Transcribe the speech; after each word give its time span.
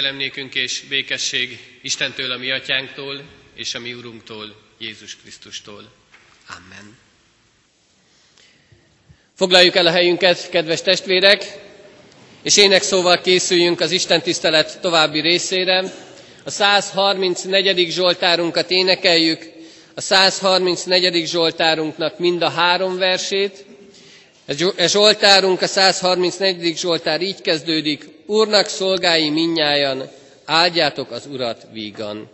Gyelem 0.00 0.16
nékünk 0.16 0.54
és 0.54 0.80
békesség 0.88 1.58
Istentől, 1.82 2.30
a 2.30 2.36
mi 2.36 2.50
atyánktól, 2.50 3.22
és 3.54 3.74
a 3.74 3.78
mi 3.78 3.92
Urunktól, 3.92 4.56
Jézus 4.78 5.16
Krisztustól. 5.16 5.92
Amen. 6.48 6.96
Foglaljuk 9.34 9.74
el 9.74 9.86
a 9.86 9.90
helyünket, 9.90 10.48
kedves 10.50 10.82
testvérek, 10.82 11.44
és 12.42 12.56
ének 12.56 12.82
szóval 12.82 13.20
készüljünk 13.20 13.80
az 13.80 13.90
Isten 13.90 14.22
tisztelet 14.22 14.80
további 14.80 15.20
részére. 15.20 15.92
A 16.44 16.50
134. 16.50 17.90
Zsoltárunkat 17.90 18.70
énekeljük, 18.70 19.50
a 19.94 20.00
134. 20.00 21.26
Zsoltárunknak 21.26 22.18
mind 22.18 22.42
a 22.42 22.50
három 22.50 22.96
versét. 22.96 23.64
A 24.76 24.86
Zsoltárunk, 24.86 25.62
a 25.62 25.66
134. 25.66 26.78
Zsoltár 26.78 27.20
így 27.20 27.40
kezdődik, 27.40 28.13
Úrnak 28.26 28.66
szolgái 28.66 29.30
minnyájan, 29.30 30.02
áldjátok 30.44 31.10
az 31.10 31.26
Urat 31.26 31.66
vígan. 31.72 32.28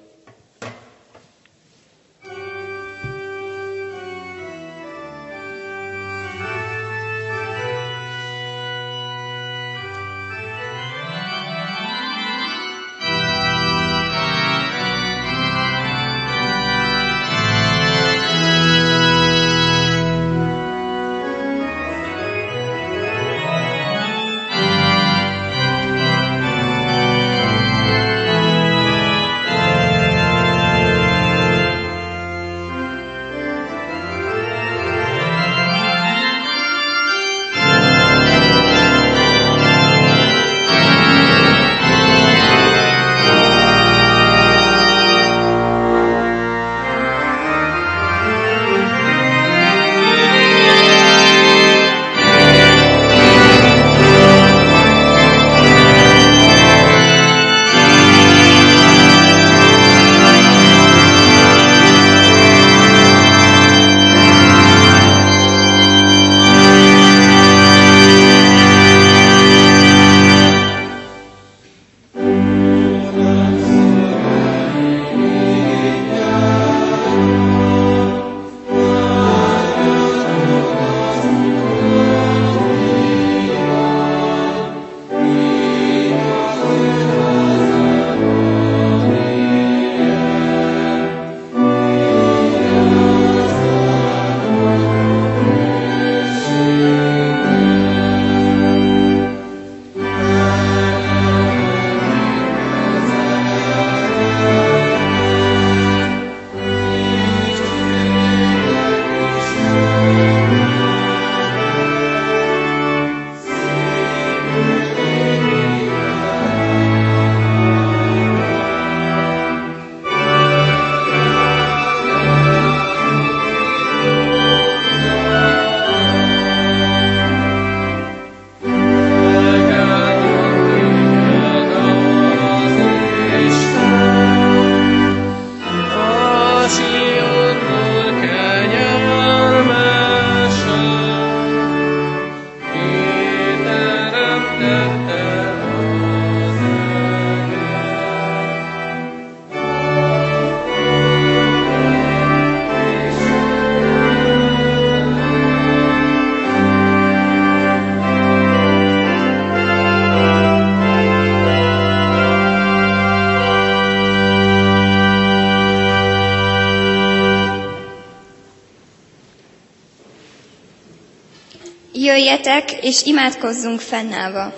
Jöjjetek, 172.44 172.84
és 172.84 173.02
imádkozzunk 173.04 173.80
fennállva. 173.80 174.52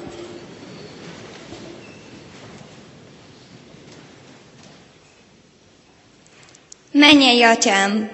Mennyei 6.92 7.42
atyám, 7.42 8.10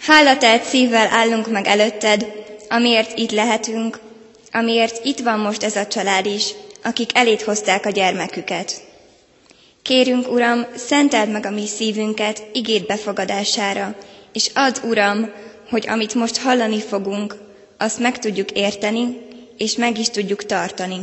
hálatelt 0.00 0.62
szívvel 0.62 1.06
állunk 1.10 1.50
meg 1.50 1.66
előtted, 1.66 2.26
amiért 2.68 3.18
itt 3.18 3.30
lehetünk, 3.30 3.98
amiért 4.52 5.04
itt 5.04 5.18
van 5.18 5.38
most 5.38 5.62
ez 5.62 5.76
a 5.76 5.86
család 5.86 6.26
is, 6.26 6.50
akik 6.82 7.10
elét 7.16 7.42
hozták 7.42 7.86
a 7.86 7.90
gyermeküket. 7.90 8.72
Kérünk, 9.82 10.30
Uram, 10.32 10.66
szenteld 10.76 11.30
meg 11.30 11.46
a 11.46 11.50
mi 11.50 11.66
szívünket 11.66 12.42
igét 12.52 12.86
befogadására, 12.86 13.94
és 14.32 14.50
add, 14.54 14.76
Uram, 14.84 15.30
hogy 15.70 15.88
amit 15.88 16.14
most 16.14 16.36
hallani 16.36 16.80
fogunk, 16.80 17.48
azt 17.80 17.98
meg 17.98 18.18
tudjuk 18.18 18.50
érteni, 18.50 19.18
és 19.56 19.76
meg 19.76 19.98
is 19.98 20.08
tudjuk 20.08 20.44
tartani. 20.44 21.00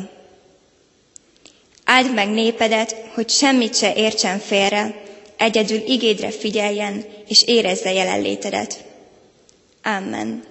Áld 1.86 2.14
meg 2.14 2.30
népedet, 2.30 2.96
hogy 3.14 3.30
semmit 3.30 3.76
se 3.76 3.94
értsen 3.96 4.40
félre, 4.40 4.96
egyedül 5.38 5.78
igédre 5.86 6.32
figyeljen, 6.32 7.06
és 7.28 7.44
érezze 7.44 7.94
jelenlétedet. 7.94 8.84
Amen. 9.84 10.44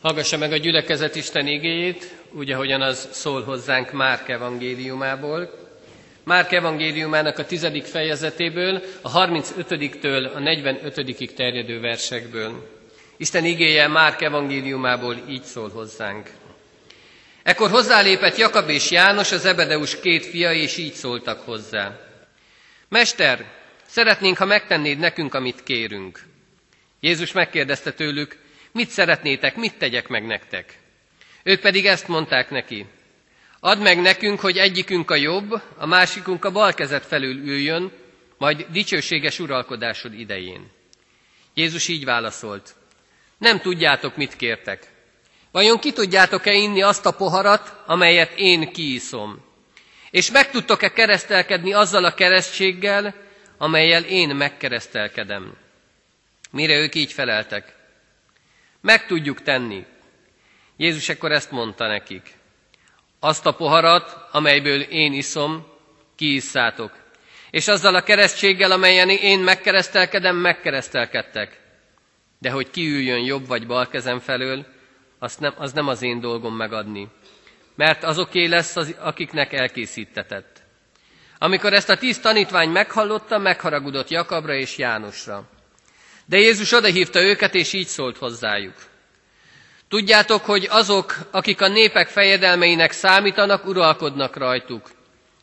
Hallgassa 0.00 0.36
meg 0.36 0.52
a 0.52 0.56
gyülekezet 0.56 1.16
Isten 1.16 1.46
igéjét, 1.46 2.14
úgy, 2.32 2.50
ahogyan 2.50 2.80
az 2.82 3.08
szól 3.12 3.42
hozzánk 3.42 3.92
Márk 3.92 4.28
evangéliumából. 4.28 5.50
Márk 6.24 6.52
evangéliumának 6.52 7.38
a 7.38 7.46
tizedik 7.46 7.84
fejezetéből, 7.84 8.82
a 9.02 9.10
35-től 9.26 10.32
a 10.34 10.38
45-ig 10.38 11.34
terjedő 11.34 11.80
versekből. 11.80 12.73
Isten 13.24 13.44
igéje 13.44 13.88
Márk 13.88 14.22
evangéliumából 14.22 15.16
így 15.28 15.42
szól 15.42 15.70
hozzánk. 15.70 16.30
Ekkor 17.42 17.70
hozzálépett 17.70 18.36
Jakab 18.36 18.68
és 18.68 18.90
János, 18.90 19.32
az 19.32 19.44
Ebedeus 19.44 20.00
két 20.00 20.26
fia, 20.26 20.52
és 20.52 20.76
így 20.76 20.92
szóltak 20.92 21.40
hozzá. 21.40 22.00
Mester, 22.88 23.44
szeretnénk, 23.86 24.36
ha 24.36 24.44
megtennéd 24.44 24.98
nekünk, 24.98 25.34
amit 25.34 25.62
kérünk. 25.62 26.22
Jézus 27.00 27.32
megkérdezte 27.32 27.92
tőlük, 27.92 28.38
mit 28.72 28.88
szeretnétek, 28.88 29.56
mit 29.56 29.78
tegyek 29.78 30.08
meg 30.08 30.26
nektek? 30.26 30.78
Ők 31.42 31.60
pedig 31.60 31.86
ezt 31.86 32.08
mondták 32.08 32.50
neki. 32.50 32.86
Add 33.60 33.78
meg 33.78 34.00
nekünk, 34.00 34.40
hogy 34.40 34.58
egyikünk 34.58 35.10
a 35.10 35.16
jobb, 35.16 35.62
a 35.76 35.86
másikunk 35.86 36.44
a 36.44 36.50
bal 36.50 36.74
kezet 36.74 37.06
felül 37.06 37.36
üljön, 37.48 37.92
majd 38.38 38.66
dicsőséges 38.70 39.38
uralkodásod 39.38 40.18
idején. 40.18 40.70
Jézus 41.54 41.88
így 41.88 42.04
válaszolt. 42.04 42.74
Nem 43.44 43.60
tudjátok, 43.60 44.16
mit 44.16 44.36
kértek. 44.36 44.86
Vajon 45.50 45.78
ki 45.78 45.92
tudjátok-e 45.92 46.52
inni 46.52 46.82
azt 46.82 47.06
a 47.06 47.10
poharat, 47.10 47.82
amelyet 47.86 48.32
én 48.36 48.72
kiiszom? 48.72 49.44
És 50.10 50.30
meg 50.30 50.50
tudtok-e 50.50 50.92
keresztelkedni 50.92 51.72
azzal 51.72 52.04
a 52.04 52.14
keresztséggel, 52.14 53.14
amelyel 53.58 54.02
én 54.04 54.28
megkeresztelkedem? 54.28 55.56
Mire 56.50 56.76
ők 56.76 56.94
így 56.94 57.12
feleltek? 57.12 57.74
Meg 58.80 59.06
tudjuk 59.06 59.42
tenni. 59.42 59.84
Jézus 60.76 61.08
ekkor 61.08 61.32
ezt 61.32 61.50
mondta 61.50 61.86
nekik. 61.86 62.32
Azt 63.20 63.46
a 63.46 63.54
poharat, 63.54 64.28
amelyből 64.30 64.80
én 64.80 65.12
iszom, 65.12 65.66
kiisszátok. 66.16 66.92
És 67.50 67.68
azzal 67.68 67.94
a 67.94 68.02
keresztséggel, 68.02 68.70
amelyen 68.70 69.08
én 69.08 69.38
megkeresztelkedem, 69.38 70.36
megkeresztelkedtek. 70.36 71.62
De 72.44 72.50
hogy 72.50 72.70
kiüljön 72.70 73.18
jobb 73.18 73.46
vagy 73.46 73.66
bal 73.66 73.88
kezem 73.88 74.18
felől, 74.18 74.66
azt 75.18 75.40
nem, 75.40 75.54
az 75.56 75.72
nem 75.72 75.88
az 75.88 76.02
én 76.02 76.20
dolgom 76.20 76.56
megadni. 76.56 77.08
Mert 77.76 78.04
azoké 78.04 78.46
lesz, 78.46 78.76
az, 78.76 78.94
akiknek 78.98 79.52
elkészítetett. 79.52 80.62
Amikor 81.38 81.72
ezt 81.72 81.88
a 81.88 81.96
tíz 81.96 82.20
tanítvány 82.20 82.68
meghallotta, 82.68 83.38
megharagudott 83.38 84.10
Jakabra 84.10 84.54
és 84.54 84.78
Jánosra. 84.78 85.48
De 86.26 86.38
Jézus 86.38 86.72
odahívta 86.72 87.22
őket, 87.22 87.54
és 87.54 87.72
így 87.72 87.86
szólt 87.86 88.16
hozzájuk. 88.16 88.76
Tudjátok, 89.88 90.44
hogy 90.44 90.66
azok, 90.70 91.16
akik 91.30 91.60
a 91.60 91.68
népek 91.68 92.08
fejedelmeinek 92.08 92.92
számítanak, 92.92 93.66
uralkodnak 93.66 94.36
rajtuk, 94.36 94.90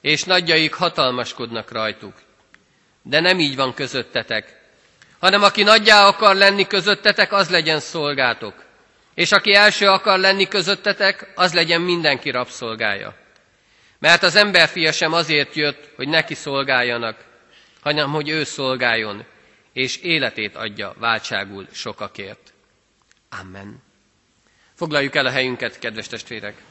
és 0.02 0.24
nagyjaik 0.24 0.74
hatalmaskodnak 0.74 1.72
rajtuk. 1.72 2.14
De 3.04 3.20
nem 3.20 3.40
így 3.40 3.56
van 3.56 3.74
közöttetek, 3.74 4.61
hanem 5.22 5.44
aki 5.44 5.64
nagyjá 5.64 6.06
akar 6.06 6.36
lenni 6.36 6.68
közöttetek, 6.68 7.34
az 7.34 7.50
legyen 7.50 7.80
szolgátok. 7.80 8.64
És 9.16 9.32
aki 9.32 9.54
első 9.54 9.88
akar 9.88 10.20
lenni 10.20 10.48
közöttetek, 10.48 11.32
az 11.36 11.54
legyen 11.54 11.82
mindenki 11.82 12.30
rabszolgája. 12.30 13.16
Mert 14.00 14.24
az 14.24 14.36
emberfia 14.36 14.92
sem 14.92 15.14
azért 15.14 15.56
jött, 15.56 15.90
hogy 15.96 16.08
neki 16.08 16.34
szolgáljanak, 16.34 17.26
hanem 17.82 18.12
hogy 18.12 18.30
ő 18.30 18.44
szolgáljon, 18.44 19.26
és 19.74 19.98
életét 19.98 20.56
adja 20.56 20.94
váltságul 21.00 21.68
sokakért. 21.72 22.54
Amen. 23.42 23.84
Foglaljuk 24.76 25.16
el 25.16 25.26
a 25.26 25.32
helyünket, 25.32 25.80
kedves 25.80 26.08
testvérek! 26.08 26.71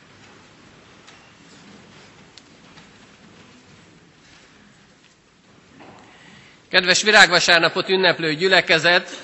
Kedves 6.70 7.02
virágvasárnapot 7.02 7.88
ünneplő 7.88 8.34
gyülekezet, 8.34 9.22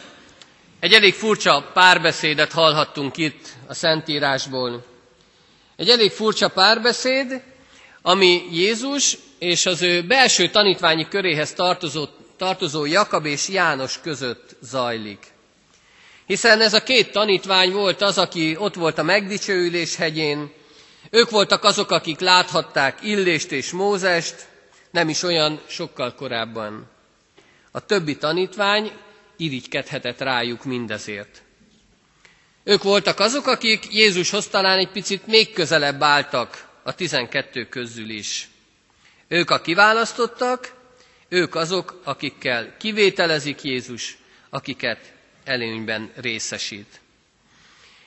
egy 0.81 0.93
elég 0.93 1.15
furcsa 1.15 1.71
párbeszédet 1.75 2.53
hallhattunk 2.53 3.17
itt 3.17 3.49
a 3.67 3.75
Szentírásból. 3.75 4.85
Egy 5.77 5.89
elég 5.89 6.11
furcsa 6.11 6.49
párbeszéd, 6.49 7.43
ami 8.03 8.43
Jézus 8.51 9.17
és 9.39 9.67
az 9.67 9.83
ő 9.83 10.03
belső 10.03 10.49
tanítványi 10.49 11.09
köréhez 11.09 11.53
tartozó, 11.53 12.07
tartozó 12.37 12.85
Jakab 12.85 13.27
és 13.27 13.49
János 13.49 14.01
között 14.01 14.57
zajlik. 14.63 15.27
Hiszen 16.27 16.61
ez 16.61 16.75
a 16.75 16.83
két 16.83 17.13
tanítvány 17.13 17.73
volt 17.73 18.03
az, 18.03 18.19
aki 18.19 18.57
ott 18.59 18.75
volt 18.75 18.99
a 18.99 19.03
megdicsőülés 19.03 19.97
hegyén, 19.97 20.53
ők 21.11 21.31
voltak 21.31 21.65
azok, 21.65 21.91
akik 21.91 22.21
láthatták 22.21 22.99
Illést 23.03 23.53
és 23.53 23.71
Mózest, 23.71 24.35
nem 24.91 25.09
is 25.09 25.23
olyan 25.23 25.61
sokkal 25.67 26.15
korábban. 26.15 26.95
A 27.77 27.81
többi 27.81 28.17
tanítvány 28.17 28.93
irigykedhetett 29.37 30.21
rájuk 30.21 30.65
mindezért. 30.65 31.43
Ők 32.65 32.83
voltak 32.83 33.21
azok, 33.21 33.47
akik 33.47 33.93
Jézushoz 33.93 34.47
talán 34.47 34.79
egy 34.79 34.89
picit 34.89 35.27
még 35.27 35.53
közelebb 35.53 36.03
álltak 36.03 36.69
a 36.83 36.95
tizenkettő 36.95 37.69
közül 37.69 38.09
is. 38.09 38.49
Ők 39.29 39.51
a 39.51 39.61
kiválasztottak, 39.61 40.75
ők 41.29 41.55
azok, 41.55 42.01
akikkel 42.05 42.77
kivételezik 42.79 43.63
Jézus, 43.63 44.19
akiket 44.51 45.13
előnyben 45.45 46.11
részesít. 46.15 47.01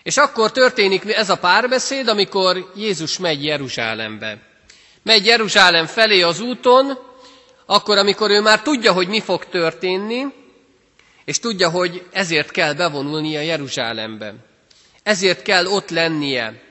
És 0.04 0.18
akkor 0.18 0.52
történik 0.52 1.14
ez 1.14 1.30
a 1.30 1.38
párbeszéd, 1.38 2.08
amikor 2.08 2.72
Jézus 2.76 3.18
megy 3.18 3.44
Jeruzsálembe. 3.44 4.42
Megy 5.04 5.26
Jeruzsálem 5.26 5.86
felé 5.86 6.22
az 6.22 6.40
úton, 6.40 7.08
akkor, 7.72 7.98
amikor 7.98 8.30
ő 8.30 8.42
már 8.42 8.62
tudja, 8.62 8.94
hogy 8.94 9.08
mi 9.08 9.22
fog 9.22 9.46
történni, 9.46 10.26
és 11.26 11.40
tudja, 11.40 11.70
hogy 11.70 12.06
ezért 12.12 12.52
kell 12.52 12.74
bevonulnia 12.74 13.42
Jeruzsálembe. 13.42 14.34
Ezért 15.04 15.42
kell 15.42 15.66
ott 15.66 15.90
lennie, 15.90 16.62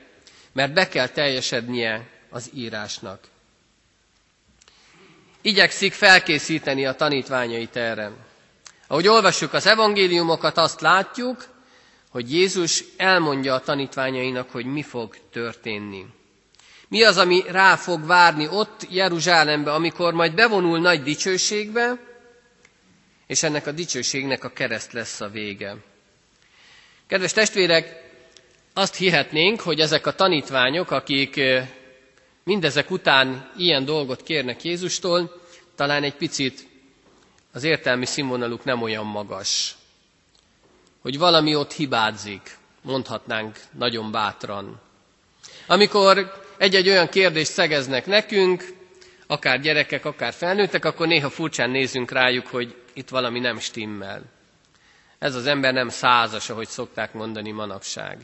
mert 0.51 0.73
be 0.73 0.87
kell 0.87 1.07
teljesednie 1.07 2.07
az 2.29 2.49
írásnak. 2.53 3.19
Igyekszik 5.41 5.93
felkészíteni 5.93 6.85
a 6.85 6.93
tanítványait 6.95 7.75
erre. 7.75 8.11
Ahogy 8.87 9.07
olvassuk 9.07 9.53
az 9.53 9.65
evangéliumokat, 9.67 10.57
azt 10.57 10.81
látjuk, 10.81 11.47
hogy 12.09 12.33
Jézus 12.33 12.83
elmondja 12.97 13.53
a 13.53 13.59
tanítványainak, 13.59 14.49
hogy 14.49 14.65
mi 14.65 14.81
fog 14.83 15.15
történni. 15.31 16.05
Mi 16.89 17.03
az, 17.03 17.17
ami 17.17 17.43
rá 17.47 17.75
fog 17.75 18.05
várni 18.05 18.47
ott 18.47 18.85
Jeruzsálembe, 18.89 19.73
amikor 19.73 20.13
majd 20.13 20.33
bevonul 20.33 20.79
nagy 20.79 21.01
dicsőségbe, 21.03 21.97
és 23.27 23.43
ennek 23.43 23.67
a 23.67 23.71
dicsőségnek 23.71 24.43
a 24.43 24.49
kereszt 24.49 24.91
lesz 24.93 25.21
a 25.21 25.29
vége. 25.29 25.75
Kedves 27.07 27.33
testvérek, 27.33 28.07
azt 28.73 28.95
hihetnénk, 28.95 29.61
hogy 29.61 29.79
ezek 29.79 30.05
a 30.05 30.15
tanítványok, 30.15 30.91
akik 30.91 31.39
mindezek 32.43 32.91
után 32.91 33.51
ilyen 33.57 33.85
dolgot 33.85 34.23
kérnek 34.23 34.63
Jézustól, 34.63 35.41
talán 35.75 36.03
egy 36.03 36.15
picit 36.15 36.67
az 37.53 37.63
értelmi 37.63 38.05
színvonaluk 38.05 38.63
nem 38.63 38.81
olyan 38.81 39.05
magas. 39.05 39.75
Hogy 41.01 41.17
valami 41.17 41.55
ott 41.55 41.71
hibázik, 41.73 42.57
mondhatnánk 42.81 43.59
nagyon 43.77 44.11
bátran. 44.11 44.81
Amikor 45.67 46.47
egy-egy 46.59 46.89
olyan 46.89 47.09
kérdést 47.09 47.51
szegeznek 47.51 48.05
nekünk, 48.05 48.63
akár 49.27 49.59
gyerekek, 49.59 50.05
akár 50.05 50.33
felnőttek, 50.33 50.85
akkor 50.85 51.07
néha 51.07 51.29
furcsán 51.29 51.69
nézünk 51.69 52.11
rájuk, 52.11 52.47
hogy 52.47 52.75
itt 52.93 53.09
valami 53.09 53.39
nem 53.39 53.59
stimmel. 53.59 54.21
Ez 55.19 55.35
az 55.35 55.45
ember 55.45 55.73
nem 55.73 55.89
százas, 55.89 56.49
ahogy 56.49 56.67
szokták 56.67 57.13
mondani 57.13 57.51
manapság. 57.51 58.17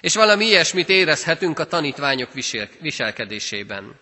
És 0.00 0.14
valami 0.14 0.44
ilyesmit 0.44 0.88
érezhetünk 0.88 1.58
a 1.58 1.66
tanítványok 1.66 2.30
viselkedésében. 2.80 3.94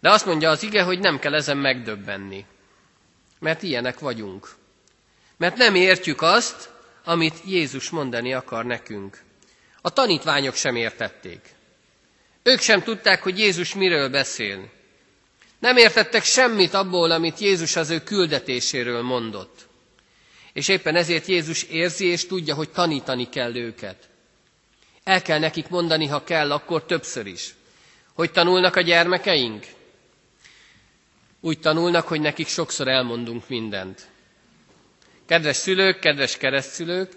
De 0.00 0.10
azt 0.10 0.26
mondja 0.26 0.50
az 0.50 0.62
ige, 0.62 0.82
hogy 0.82 0.98
nem 0.98 1.18
kell 1.18 1.34
ezen 1.34 1.56
megdöbbenni. 1.56 2.44
Mert 3.38 3.62
ilyenek 3.62 3.98
vagyunk. 3.98 4.48
Mert 5.36 5.56
nem 5.56 5.74
értjük 5.74 6.22
azt, 6.22 6.70
amit 7.04 7.34
Jézus 7.46 7.90
mondani 7.90 8.32
akar 8.34 8.64
nekünk. 8.64 9.18
A 9.82 9.90
tanítványok 9.90 10.54
sem 10.54 10.76
értették. 10.76 11.40
Ők 12.42 12.60
sem 12.60 12.82
tudták, 12.82 13.22
hogy 13.22 13.38
Jézus 13.38 13.74
miről 13.74 14.08
beszél. 14.08 14.70
Nem 15.58 15.76
értettek 15.76 16.24
semmit 16.24 16.74
abból, 16.74 17.10
amit 17.10 17.38
Jézus 17.38 17.76
az 17.76 17.90
ő 17.90 18.00
küldetéséről 18.02 19.02
mondott. 19.02 19.68
És 20.52 20.68
éppen 20.68 20.96
ezért 20.96 21.26
Jézus 21.26 21.62
érzi 21.62 22.06
és 22.06 22.26
tudja, 22.26 22.54
hogy 22.54 22.70
tanítani 22.70 23.28
kell 23.28 23.56
őket. 23.56 24.08
El 25.04 25.22
kell 25.22 25.38
nekik 25.38 25.68
mondani, 25.68 26.06
ha 26.06 26.24
kell, 26.24 26.52
akkor 26.52 26.84
többször 26.84 27.26
is. 27.26 27.54
Hogy 28.14 28.30
tanulnak 28.32 28.76
a 28.76 28.80
gyermekeink? 28.80 29.66
Úgy 31.40 31.60
tanulnak, 31.60 32.08
hogy 32.08 32.20
nekik 32.20 32.48
sokszor 32.48 32.88
elmondunk 32.88 33.48
mindent. 33.48 34.08
Kedves 35.26 35.56
szülők, 35.56 35.98
kedves 35.98 36.36
keresztszülők, 36.36 37.12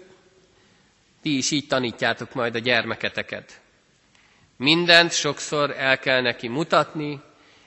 ti 1.22 1.36
is 1.36 1.50
így 1.50 1.66
tanítjátok 1.66 2.34
majd 2.34 2.54
a 2.54 2.58
gyermeketeket. 2.58 3.60
Mindent 4.56 5.12
sokszor 5.12 5.70
el 5.78 5.98
kell 5.98 6.20
neki 6.20 6.48
mutatni, 6.48 7.20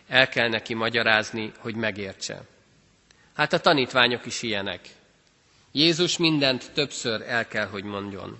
el 0.08 0.30
kell 0.30 0.48
neki 0.48 0.74
magyarázni, 0.74 1.52
hogy 1.58 1.76
megértse. 1.76 2.42
Hát 3.34 3.54
a 3.54 3.60
tanítványok 3.60 4.26
is 4.26 4.42
ilyenek. 4.42 4.80
Jézus 5.72 6.18
mindent 6.18 6.72
többször 6.74 7.22
el 7.22 7.48
kell, 7.48 7.66
hogy 7.66 7.84
mondjon. 7.84 8.40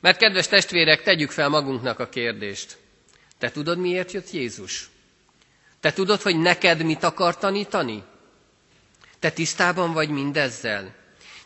Mert 0.00 0.18
kedves 0.18 0.48
testvérek, 0.48 1.02
tegyük 1.02 1.30
fel 1.30 1.48
magunknak 1.48 1.98
a 1.98 2.08
kérdést. 2.08 2.76
Te 3.38 3.50
tudod, 3.50 3.78
miért 3.78 4.12
jött 4.12 4.30
Jézus? 4.30 4.90
Te 5.80 5.92
tudod, 5.92 6.22
hogy 6.22 6.36
neked 6.38 6.82
mit 6.82 7.02
akar 7.02 7.38
tanítani? 7.38 8.02
Te 9.18 9.30
tisztában 9.30 9.92
vagy 9.92 10.08
mindezzel? 10.08 10.94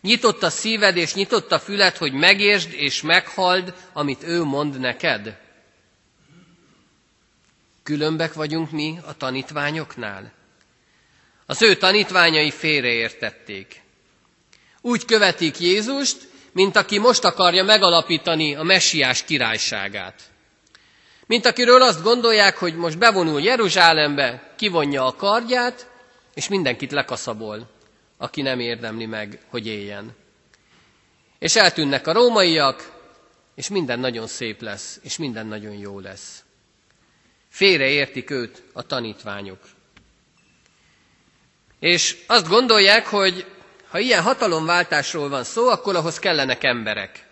Nyitott 0.01 0.43
a 0.43 0.51
szíved 0.51 0.97
és 0.97 1.15
nyitott 1.15 1.53
a 1.53 1.59
füled, 1.59 1.97
hogy 1.97 2.13
megértsd 2.13 2.73
és 2.73 3.03
meghald, 3.03 3.75
amit 3.93 4.23
ő 4.23 4.43
mond 4.43 4.79
neked? 4.81 5.39
Különbek 7.83 8.33
vagyunk 8.33 8.71
mi 8.71 8.99
a 9.07 9.17
tanítványoknál? 9.17 10.33
Az 11.47 11.63
ő 11.63 11.75
tanítványai 11.77 12.51
félreértették. 12.51 13.83
Úgy 14.81 15.05
követik 15.05 15.59
Jézust, 15.59 16.29
mint 16.53 16.77
aki 16.77 16.99
most 16.99 17.25
akarja 17.25 17.65
megalapítani 17.65 18.55
a 18.55 18.63
messiás 18.63 19.25
királyságát. 19.25 20.23
Mint 21.27 21.47
akiről 21.47 21.83
azt 21.83 22.03
gondolják, 22.03 22.57
hogy 22.57 22.75
most 22.77 22.99
bevonul 22.99 23.41
Jeruzsálembe, 23.41 24.53
kivonja 24.57 25.07
a 25.07 25.15
kardját, 25.15 25.91
és 26.35 26.49
mindenkit 26.49 26.93
lekaszabol, 26.93 27.71
aki 28.19 28.43
nem 28.43 28.61
érdemli 28.61 29.07
meg, 29.07 29.41
hogy 29.49 29.67
éljen. 29.67 30.17
És 31.39 31.57
eltűnnek 31.57 32.07
a 32.07 32.13
rómaiak, 32.13 32.93
és 33.55 33.69
minden 33.69 33.99
nagyon 33.99 34.27
szép 34.27 34.61
lesz, 34.61 34.99
és 35.03 35.17
minden 35.19 35.47
nagyon 35.47 35.73
jó 35.75 35.99
lesz. 36.01 36.45
Félreértik 37.51 38.31
őt 38.31 38.63
a 38.73 38.83
tanítványok. 38.83 39.59
És 41.81 42.17
azt 42.27 42.49
gondolják, 42.49 43.07
hogy 43.07 43.47
ha 43.89 43.99
ilyen 43.99 44.23
hatalomváltásról 44.23 45.29
van 45.29 45.45
szó, 45.45 45.69
akkor 45.69 45.97
ahhoz 45.97 46.19
kellenek 46.19 46.65
emberek. 46.65 47.27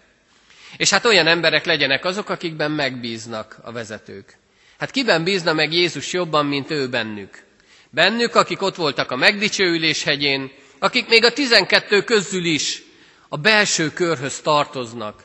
És 0.77 0.91
hát 0.91 1.05
olyan 1.05 1.27
emberek 1.27 1.65
legyenek 1.65 2.05
azok, 2.05 2.29
akikben 2.29 2.71
megbíznak 2.71 3.59
a 3.63 3.73
vezetők. 3.73 4.37
Hát 4.79 4.91
kiben 4.91 5.25
bízna 5.25 5.53
meg 5.53 5.73
Jézus 5.73 6.13
jobban, 6.13 6.47
mint 6.47 6.71
ő 6.71 6.89
bennük? 6.89 7.43
Bennük, 7.91 8.35
akik 8.35 8.63
ott 8.63 8.75
voltak 8.75 9.11
a 9.11 9.17
megdicsőülés 9.17 10.03
hegyén, 10.03 10.51
akik 10.79 11.09
még 11.09 11.25
a 11.25 11.33
tizenkettő 11.33 12.03
közül 12.03 12.45
is 12.45 12.83
a 13.29 13.37
belső 13.37 13.93
körhöz 13.93 14.41
tartoznak. 14.41 15.23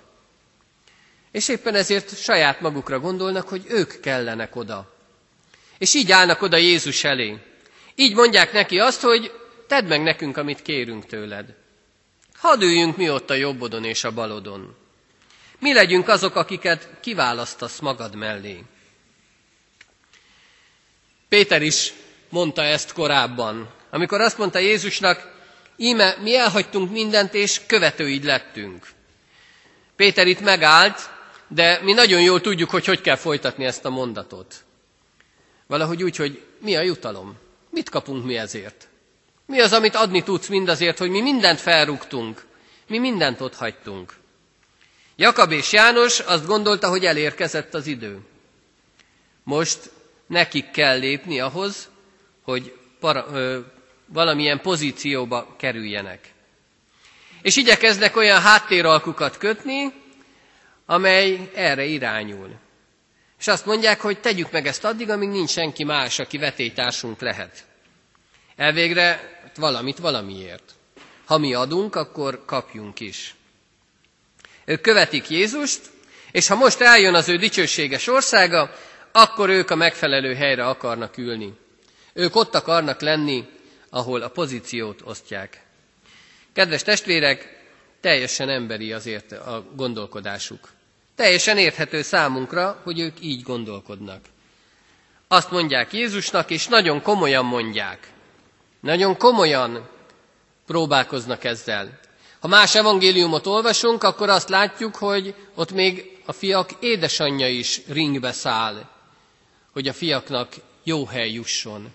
És 1.33 1.47
éppen 1.47 1.75
ezért 1.75 2.17
saját 2.21 2.61
magukra 2.61 2.99
gondolnak, 2.99 3.47
hogy 3.49 3.65
ők 3.67 3.99
kellenek 3.99 4.55
oda. 4.55 4.93
És 5.77 5.93
így 5.93 6.11
állnak 6.11 6.41
oda 6.41 6.57
Jézus 6.57 7.03
elé. 7.03 7.37
Így 7.95 8.15
mondják 8.15 8.51
neki 8.51 8.79
azt, 8.79 9.01
hogy 9.01 9.31
tedd 9.67 9.85
meg 9.85 10.01
nekünk, 10.03 10.37
amit 10.37 10.61
kérünk 10.61 11.05
tőled. 11.05 11.45
Hadd 12.37 12.61
üljünk 12.61 12.97
mi 12.97 13.09
ott 13.09 13.29
a 13.29 13.33
jobbodon 13.33 13.83
és 13.85 14.03
a 14.03 14.11
balodon. 14.11 14.75
Mi 15.59 15.73
legyünk 15.73 16.07
azok, 16.07 16.35
akiket 16.35 16.89
kiválasztasz 16.99 17.79
magad 17.79 18.15
mellé. 18.15 18.63
Péter 21.29 21.61
is 21.61 21.93
mondta 22.29 22.61
ezt 22.63 22.93
korábban, 22.93 23.69
amikor 23.89 24.21
azt 24.21 24.37
mondta 24.37 24.59
Jézusnak, 24.59 25.31
íme 25.77 26.15
mi 26.21 26.35
elhagytunk 26.35 26.91
mindent, 26.91 27.33
és 27.33 27.61
követőid 27.67 28.23
lettünk. 28.23 28.87
Péter 29.95 30.27
itt 30.27 30.39
megállt, 30.39 31.09
de 31.47 31.79
mi 31.83 31.93
nagyon 31.93 32.21
jól 32.21 32.41
tudjuk, 32.41 32.69
hogy 32.69 32.85
hogy 32.85 33.01
kell 33.01 33.15
folytatni 33.15 33.65
ezt 33.65 33.85
a 33.85 33.89
mondatot. 33.89 34.63
Valahogy 35.67 36.03
úgy, 36.03 36.15
hogy 36.15 36.41
mi 36.59 36.75
a 36.75 36.81
jutalom? 36.81 37.35
Mit 37.69 37.89
kapunk 37.89 38.25
mi 38.25 38.37
ezért? 38.37 38.87
Mi 39.45 39.59
az, 39.59 39.73
amit 39.73 39.95
adni 39.95 40.23
tudsz 40.23 40.47
mindazért, 40.47 40.97
hogy 40.97 41.09
mi 41.09 41.21
mindent 41.21 41.59
felrúgtunk, 41.59 42.45
mi 42.87 42.97
mindent 42.97 43.41
ott 43.41 43.55
hagytunk? 43.55 44.13
Jakab 45.15 45.51
és 45.51 45.71
János 45.71 46.19
azt 46.19 46.45
gondolta, 46.45 46.89
hogy 46.89 47.05
elérkezett 47.05 47.73
az 47.73 47.87
idő. 47.87 48.19
Most 49.43 49.91
nekik 50.27 50.71
kell 50.71 50.97
lépni 50.99 51.39
ahhoz, 51.39 51.89
hogy 52.43 52.75
para, 52.99 53.25
ö, 53.31 53.59
valamilyen 54.05 54.61
pozícióba 54.61 55.55
kerüljenek. 55.57 56.33
És 57.41 57.55
igyekeznek 57.55 58.15
olyan 58.15 58.41
háttéralkukat 58.41 59.37
kötni, 59.37 59.93
amely 60.93 61.49
erre 61.53 61.83
irányul. 61.85 62.49
És 63.39 63.47
azt 63.47 63.65
mondják, 63.65 64.01
hogy 64.01 64.19
tegyük 64.19 64.51
meg 64.51 64.67
ezt 64.67 64.83
addig, 64.83 65.09
amíg 65.09 65.29
nincs 65.29 65.49
senki 65.49 65.83
más, 65.83 66.19
aki 66.19 66.37
vetélytársunk 66.37 67.21
lehet. 67.21 67.65
Elvégre 68.55 69.39
valamit 69.55 69.97
valamiért. 69.97 70.71
Ha 71.25 71.37
mi 71.37 71.53
adunk, 71.53 71.95
akkor 71.95 72.45
kapjunk 72.45 72.99
is. 72.99 73.35
Ők 74.65 74.81
követik 74.81 75.29
Jézust, 75.29 75.81
és 76.31 76.47
ha 76.47 76.55
most 76.55 76.81
eljön 76.81 77.13
az 77.13 77.29
ő 77.29 77.35
dicsőséges 77.37 78.07
országa, 78.07 78.71
akkor 79.11 79.49
ők 79.49 79.69
a 79.69 79.75
megfelelő 79.75 80.33
helyre 80.35 80.65
akarnak 80.67 81.17
ülni. 81.17 81.53
Ők 82.13 82.35
ott 82.35 82.55
akarnak 82.55 83.01
lenni, 83.01 83.45
ahol 83.89 84.21
a 84.21 84.27
pozíciót 84.29 85.01
osztják. 85.03 85.63
Kedves 86.53 86.81
testvérek, 86.83 87.61
teljesen 88.01 88.49
emberi 88.49 88.93
azért 88.93 89.31
a 89.31 89.65
gondolkodásuk. 89.75 90.69
Teljesen 91.15 91.57
érthető 91.57 92.01
számunkra, 92.01 92.81
hogy 92.83 92.99
ők 92.99 93.21
így 93.21 93.41
gondolkodnak. 93.41 94.25
Azt 95.27 95.51
mondják 95.51 95.93
Jézusnak, 95.93 96.49
és 96.49 96.67
nagyon 96.67 97.01
komolyan 97.01 97.45
mondják. 97.45 98.11
Nagyon 98.79 99.17
komolyan 99.17 99.89
próbálkoznak 100.65 101.43
ezzel. 101.43 101.99
Ha 102.39 102.47
más 102.47 102.75
evangéliumot 102.75 103.45
olvasunk, 103.47 104.03
akkor 104.03 104.29
azt 104.29 104.49
látjuk, 104.49 104.95
hogy 104.95 105.35
ott 105.55 105.71
még 105.71 106.17
a 106.25 106.31
fiak 106.31 106.69
édesanyja 106.79 107.47
is 107.47 107.81
ringbe 107.87 108.31
száll, 108.31 108.89
hogy 109.71 109.87
a 109.87 109.93
fiaknak 109.93 110.53
jó 110.83 111.05
hely 111.05 111.31
jusson. 111.31 111.91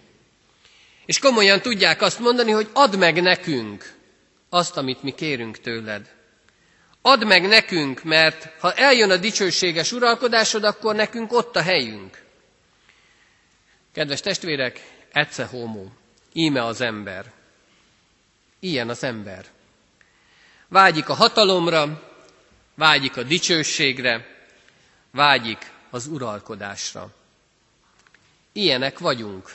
És 1.06 1.18
komolyan 1.18 1.60
tudják 1.60 2.02
azt 2.02 2.18
mondani, 2.18 2.50
hogy 2.50 2.68
add 2.72 2.96
meg 2.96 3.22
nekünk 3.22 3.94
azt, 4.48 4.76
amit 4.76 5.02
mi 5.02 5.10
kérünk 5.10 5.58
tőled. 5.60 6.17
Add 7.02 7.26
meg 7.26 7.46
nekünk, 7.46 8.02
mert 8.02 8.48
ha 8.60 8.72
eljön 8.72 9.10
a 9.10 9.16
dicsőséges 9.16 9.92
uralkodásod, 9.92 10.64
akkor 10.64 10.94
nekünk 10.94 11.32
ott 11.32 11.56
a 11.56 11.62
helyünk. 11.62 12.22
Kedves 13.92 14.20
testvérek, 14.20 14.80
ece 15.12 15.44
homo, 15.44 15.84
íme 16.32 16.64
az 16.64 16.80
ember. 16.80 17.32
Ilyen 18.60 18.88
az 18.88 19.02
ember. 19.04 19.44
Vágyik 20.68 21.08
a 21.08 21.14
hatalomra, 21.14 22.02
vágyik 22.74 23.16
a 23.16 23.22
dicsőségre, 23.22 24.26
vágyik 25.10 25.70
az 25.90 26.06
uralkodásra. 26.06 27.08
Ilyenek 28.52 28.98
vagyunk. 28.98 29.50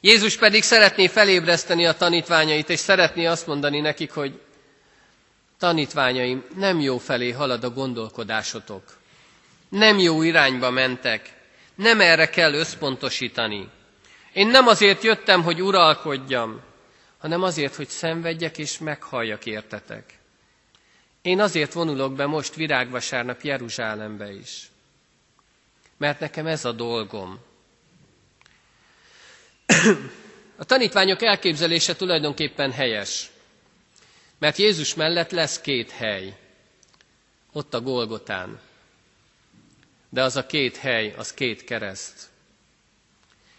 Jézus 0.00 0.36
pedig 0.36 0.62
szeretné 0.62 1.06
felébreszteni 1.06 1.86
a 1.86 1.92
tanítványait, 1.96 2.68
és 2.70 2.78
szeretné 2.78 3.24
azt 3.26 3.46
mondani 3.46 3.80
nekik, 3.80 4.10
hogy 4.12 4.40
tanítványaim, 5.58 6.44
nem 6.56 6.80
jó 6.80 6.98
felé 6.98 7.30
halad 7.30 7.64
a 7.64 7.70
gondolkodásotok. 7.70 8.82
Nem 9.68 9.98
jó 9.98 10.22
irányba 10.22 10.70
mentek. 10.70 11.36
Nem 11.74 12.00
erre 12.00 12.28
kell 12.28 12.52
összpontosítani. 12.52 13.68
Én 14.32 14.46
nem 14.46 14.66
azért 14.66 15.02
jöttem, 15.02 15.42
hogy 15.42 15.62
uralkodjam, 15.62 16.60
hanem 17.18 17.42
azért, 17.42 17.74
hogy 17.74 17.88
szenvedjek 17.88 18.58
és 18.58 18.78
meghalljak 18.78 19.46
értetek. 19.46 20.18
Én 21.22 21.40
azért 21.40 21.72
vonulok 21.72 22.12
be 22.14 22.26
most 22.26 22.54
virágvasárnap 22.54 23.40
Jeruzsálembe 23.42 24.32
is. 24.32 24.70
Mert 25.96 26.20
nekem 26.20 26.46
ez 26.46 26.64
a 26.64 26.72
dolgom. 26.72 27.38
A 30.60 30.64
tanítványok 30.64 31.22
elképzelése 31.22 31.96
tulajdonképpen 31.96 32.72
helyes. 32.72 33.30
Mert 34.38 34.56
Jézus 34.56 34.94
mellett 34.94 35.30
lesz 35.30 35.60
két 35.60 35.90
hely. 35.90 36.36
Ott 37.52 37.74
a 37.74 37.80
Golgotán. 37.80 38.60
De 40.10 40.22
az 40.22 40.36
a 40.36 40.46
két 40.46 40.76
hely, 40.76 41.14
az 41.16 41.34
két 41.34 41.64
kereszt. 41.64 42.28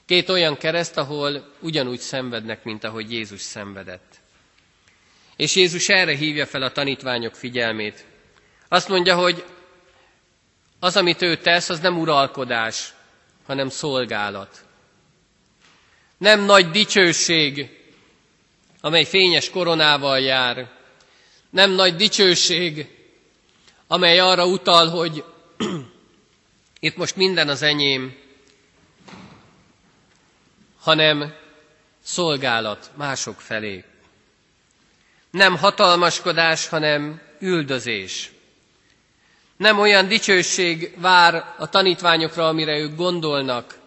Két 0.05 0.29
olyan 0.29 0.57
kereszt, 0.57 0.97
ahol 0.97 1.53
ugyanúgy 1.59 1.99
szenvednek, 1.99 2.63
mint 2.63 2.83
ahogy 2.83 3.11
Jézus 3.11 3.41
szenvedett. 3.41 4.15
És 5.35 5.55
Jézus 5.55 5.89
erre 5.89 6.15
hívja 6.15 6.45
fel 6.45 6.61
a 6.61 6.71
tanítványok 6.71 7.35
figyelmét. 7.35 8.05
Azt 8.67 8.87
mondja, 8.87 9.15
hogy 9.15 9.45
az, 10.79 10.97
amit 10.97 11.21
ő 11.21 11.37
tesz, 11.37 11.69
az 11.69 11.79
nem 11.79 11.99
uralkodás, 11.99 12.93
hanem 13.45 13.69
szolgálat. 13.69 14.65
Nem 16.17 16.41
nagy 16.41 16.69
dicsőség, 16.69 17.78
amely 18.81 19.03
fényes 19.05 19.49
koronával 19.49 20.19
jár. 20.19 20.69
Nem 21.49 21.71
nagy 21.71 21.95
dicsőség, 21.95 22.87
amely 23.87 24.19
arra 24.19 24.45
utal, 24.45 24.89
hogy 24.89 25.23
itt 26.79 26.95
most 26.95 27.15
minden 27.15 27.49
az 27.49 27.61
enyém, 27.61 28.17
hanem 30.79 31.33
szolgálat 32.03 32.91
mások 32.95 33.41
felé. 33.41 33.83
Nem 35.31 35.57
hatalmaskodás, 35.57 36.67
hanem 36.67 37.21
üldözés. 37.39 38.31
Nem 39.57 39.79
olyan 39.79 40.07
dicsőség 40.07 40.93
vár 40.99 41.55
a 41.57 41.69
tanítványokra, 41.69 42.47
amire 42.47 42.77
ők 42.77 42.95
gondolnak, 42.95 43.77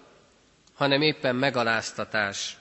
hanem 0.74 1.02
éppen 1.02 1.36
megaláztatás. 1.36 2.56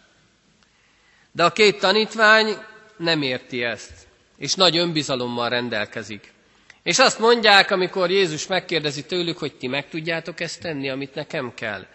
De 1.32 1.44
a 1.44 1.52
két 1.52 1.80
tanítvány 1.80 2.58
nem 2.98 3.22
érti 3.22 3.64
ezt, 3.64 4.08
és 4.38 4.54
nagy 4.54 4.78
önbizalommal 4.78 5.50
rendelkezik. 5.50 6.34
És 6.84 7.00
azt 7.00 7.20
mondják, 7.20 7.72
amikor 7.72 8.10
Jézus 8.10 8.48
megkérdezi 8.48 9.06
tőlük, 9.06 9.38
hogy 9.38 9.54
ti 9.54 9.68
meg 9.68 9.90
tudjátok 9.90 10.40
ezt 10.40 10.62
tenni, 10.62 10.90
amit 10.90 11.16
nekem 11.16 11.54
kell, 11.54 11.86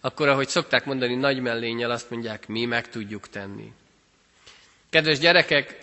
akkor, 0.00 0.28
ahogy 0.28 0.48
szokták 0.48 0.84
mondani, 0.84 1.14
nagy 1.14 1.40
mellénnyel 1.40 1.90
azt 1.90 2.10
mondják, 2.10 2.46
mi 2.48 2.64
meg 2.64 2.88
tudjuk 2.88 3.28
tenni. 3.28 3.72
Kedves 4.90 5.18
gyerekek, 5.18 5.76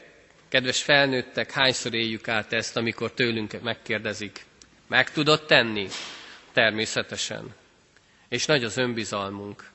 kedves 0.49 0.83
felnőttek, 0.83 1.51
hányszor 1.51 1.93
éljük 1.93 2.27
át 2.27 2.53
ezt, 2.53 2.77
amikor 2.77 3.11
tőlünk 3.11 3.61
megkérdezik, 3.61 4.45
meg 4.87 5.11
tudod 5.11 5.45
tenni? 5.45 5.87
természetesen. 6.53 7.55
És 8.29 8.45
nagy 8.45 8.63
az 8.63 8.77
önbizalmunk. 8.77 9.69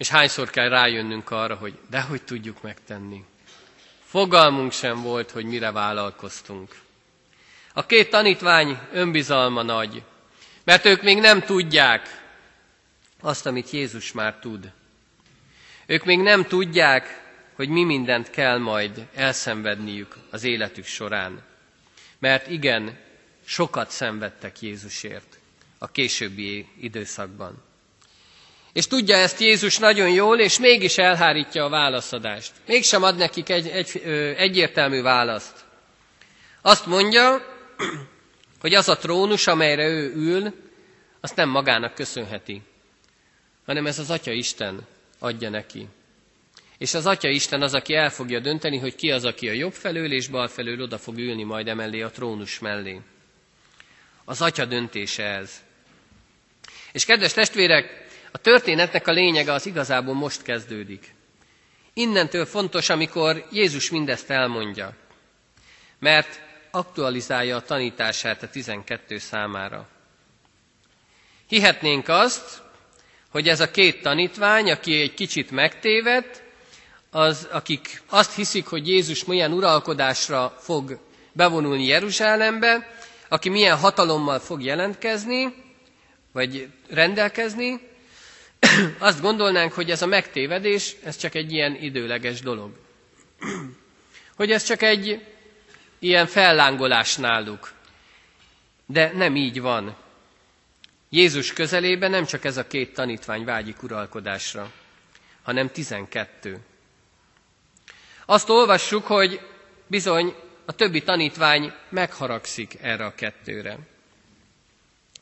És 0.00 0.08
hányszor 0.08 0.50
kell 0.50 0.68
rájönnünk 0.68 1.30
arra, 1.30 1.54
hogy 1.54 1.78
dehogy 1.90 2.22
tudjuk 2.22 2.62
megtenni. 2.62 3.24
Fogalmunk 4.04 4.72
sem 4.72 5.02
volt, 5.02 5.30
hogy 5.30 5.44
mire 5.44 5.70
vállalkoztunk. 5.70 6.80
A 7.72 7.86
két 7.86 8.10
tanítvány 8.10 8.78
önbizalma 8.92 9.62
nagy, 9.62 10.02
mert 10.64 10.84
ők 10.84 11.02
még 11.02 11.18
nem 11.18 11.42
tudják 11.42 12.24
azt, 13.20 13.46
amit 13.46 13.70
Jézus 13.70 14.12
már 14.12 14.38
tud. 14.38 14.72
Ők 15.86 16.04
még 16.04 16.18
nem 16.20 16.44
tudják, 16.44 17.22
hogy 17.54 17.68
mi 17.68 17.84
mindent 17.84 18.30
kell 18.30 18.58
majd 18.58 19.06
elszenvedniük 19.14 20.16
az 20.30 20.44
életük 20.44 20.86
során. 20.86 21.42
Mert 22.18 22.48
igen, 22.48 22.98
sokat 23.44 23.90
szenvedtek 23.90 24.60
Jézusért 24.60 25.38
a 25.78 25.90
későbbi 25.90 26.68
időszakban. 26.80 27.68
És 28.72 28.86
tudja 28.86 29.16
ezt 29.16 29.40
Jézus 29.40 29.78
nagyon 29.78 30.10
jól, 30.10 30.38
és 30.38 30.58
mégis 30.58 30.98
elhárítja 30.98 31.64
a 31.64 31.68
válaszadást. 31.68 32.52
Mégsem 32.66 33.02
ad 33.02 33.16
nekik 33.16 33.48
egy, 33.48 33.68
egy, 33.68 34.00
ö, 34.04 34.30
egyértelmű 34.36 35.02
választ. 35.02 35.64
Azt 36.62 36.86
mondja, 36.86 37.46
hogy 38.60 38.74
az 38.74 38.88
a 38.88 38.96
trónus, 38.96 39.46
amelyre 39.46 39.88
ő 39.88 40.12
ül, 40.14 40.54
azt 41.20 41.36
nem 41.36 41.48
magának 41.48 41.94
köszönheti, 41.94 42.62
hanem 43.66 43.86
ez 43.86 43.98
az 43.98 44.10
Atya 44.10 44.32
Isten 44.32 44.86
adja 45.18 45.48
neki. 45.48 45.88
És 46.78 46.94
az 46.94 47.06
Atya 47.06 47.28
Isten 47.28 47.62
az, 47.62 47.74
aki 47.74 47.94
el 47.94 48.10
fogja 48.10 48.40
dönteni, 48.40 48.78
hogy 48.78 48.94
ki 48.94 49.10
az, 49.10 49.24
aki 49.24 49.48
a 49.48 49.52
jobb 49.52 49.72
felől 49.72 50.12
és 50.12 50.28
bal 50.28 50.48
felől 50.48 50.82
oda 50.82 50.98
fog 50.98 51.18
ülni 51.18 51.42
majd 51.42 51.68
emellé 51.68 52.00
a 52.00 52.10
trónus 52.10 52.58
mellé. 52.58 53.00
Az 54.24 54.42
Atya 54.42 54.64
döntése 54.64 55.24
ez. 55.24 55.62
És 56.92 57.04
kedves 57.04 57.32
testvérek, 57.32 58.08
a 58.32 58.38
történetnek 58.38 59.06
a 59.06 59.12
lényege 59.12 59.52
az 59.52 59.66
igazából 59.66 60.14
most 60.14 60.42
kezdődik. 60.42 61.14
Innentől 61.92 62.46
fontos, 62.46 62.88
amikor 62.88 63.46
Jézus 63.52 63.90
mindezt 63.90 64.30
elmondja, 64.30 64.94
mert 65.98 66.40
aktualizálja 66.70 67.56
a 67.56 67.62
tanítását 67.62 68.42
a 68.42 68.48
12 68.48 69.18
számára. 69.18 69.88
Hihetnénk 71.48 72.08
azt, 72.08 72.62
hogy 73.30 73.48
ez 73.48 73.60
a 73.60 73.70
két 73.70 74.02
tanítvány, 74.02 74.70
aki 74.70 75.00
egy 75.00 75.14
kicsit 75.14 75.50
megtévedt, 75.50 76.42
az, 77.10 77.48
akik 77.50 78.02
azt 78.08 78.34
hiszik, 78.34 78.66
hogy 78.66 78.88
Jézus 78.88 79.24
milyen 79.24 79.52
uralkodásra 79.52 80.56
fog 80.58 80.98
bevonulni 81.32 81.84
Jeruzsálembe, 81.84 82.94
aki 83.28 83.48
milyen 83.48 83.76
hatalommal 83.76 84.38
fog 84.38 84.62
jelentkezni, 84.62 85.54
vagy 86.32 86.68
rendelkezni, 86.88 87.89
azt 88.98 89.20
gondolnánk, 89.20 89.72
hogy 89.72 89.90
ez 89.90 90.02
a 90.02 90.06
megtévedés, 90.06 90.96
ez 91.04 91.16
csak 91.16 91.34
egy 91.34 91.52
ilyen 91.52 91.74
időleges 91.74 92.40
dolog. 92.40 92.70
Hogy 94.36 94.50
ez 94.50 94.64
csak 94.64 94.82
egy 94.82 95.24
ilyen 95.98 96.26
fellángolás 96.26 97.16
náluk. 97.16 97.72
De 98.86 99.12
nem 99.14 99.36
így 99.36 99.60
van. 99.60 99.96
Jézus 101.08 101.52
közelében 101.52 102.10
nem 102.10 102.24
csak 102.24 102.44
ez 102.44 102.56
a 102.56 102.66
két 102.66 102.94
tanítvány 102.94 103.44
vágyik 103.44 103.82
uralkodásra, 103.82 104.72
hanem 105.42 105.70
tizenkettő. 105.70 106.58
Azt 108.26 108.48
olvassuk, 108.48 109.06
hogy 109.06 109.40
bizony 109.86 110.34
a 110.64 110.72
többi 110.72 111.02
tanítvány 111.02 111.72
megharagszik 111.88 112.76
erre 112.80 113.04
a 113.04 113.14
kettőre. 113.14 113.78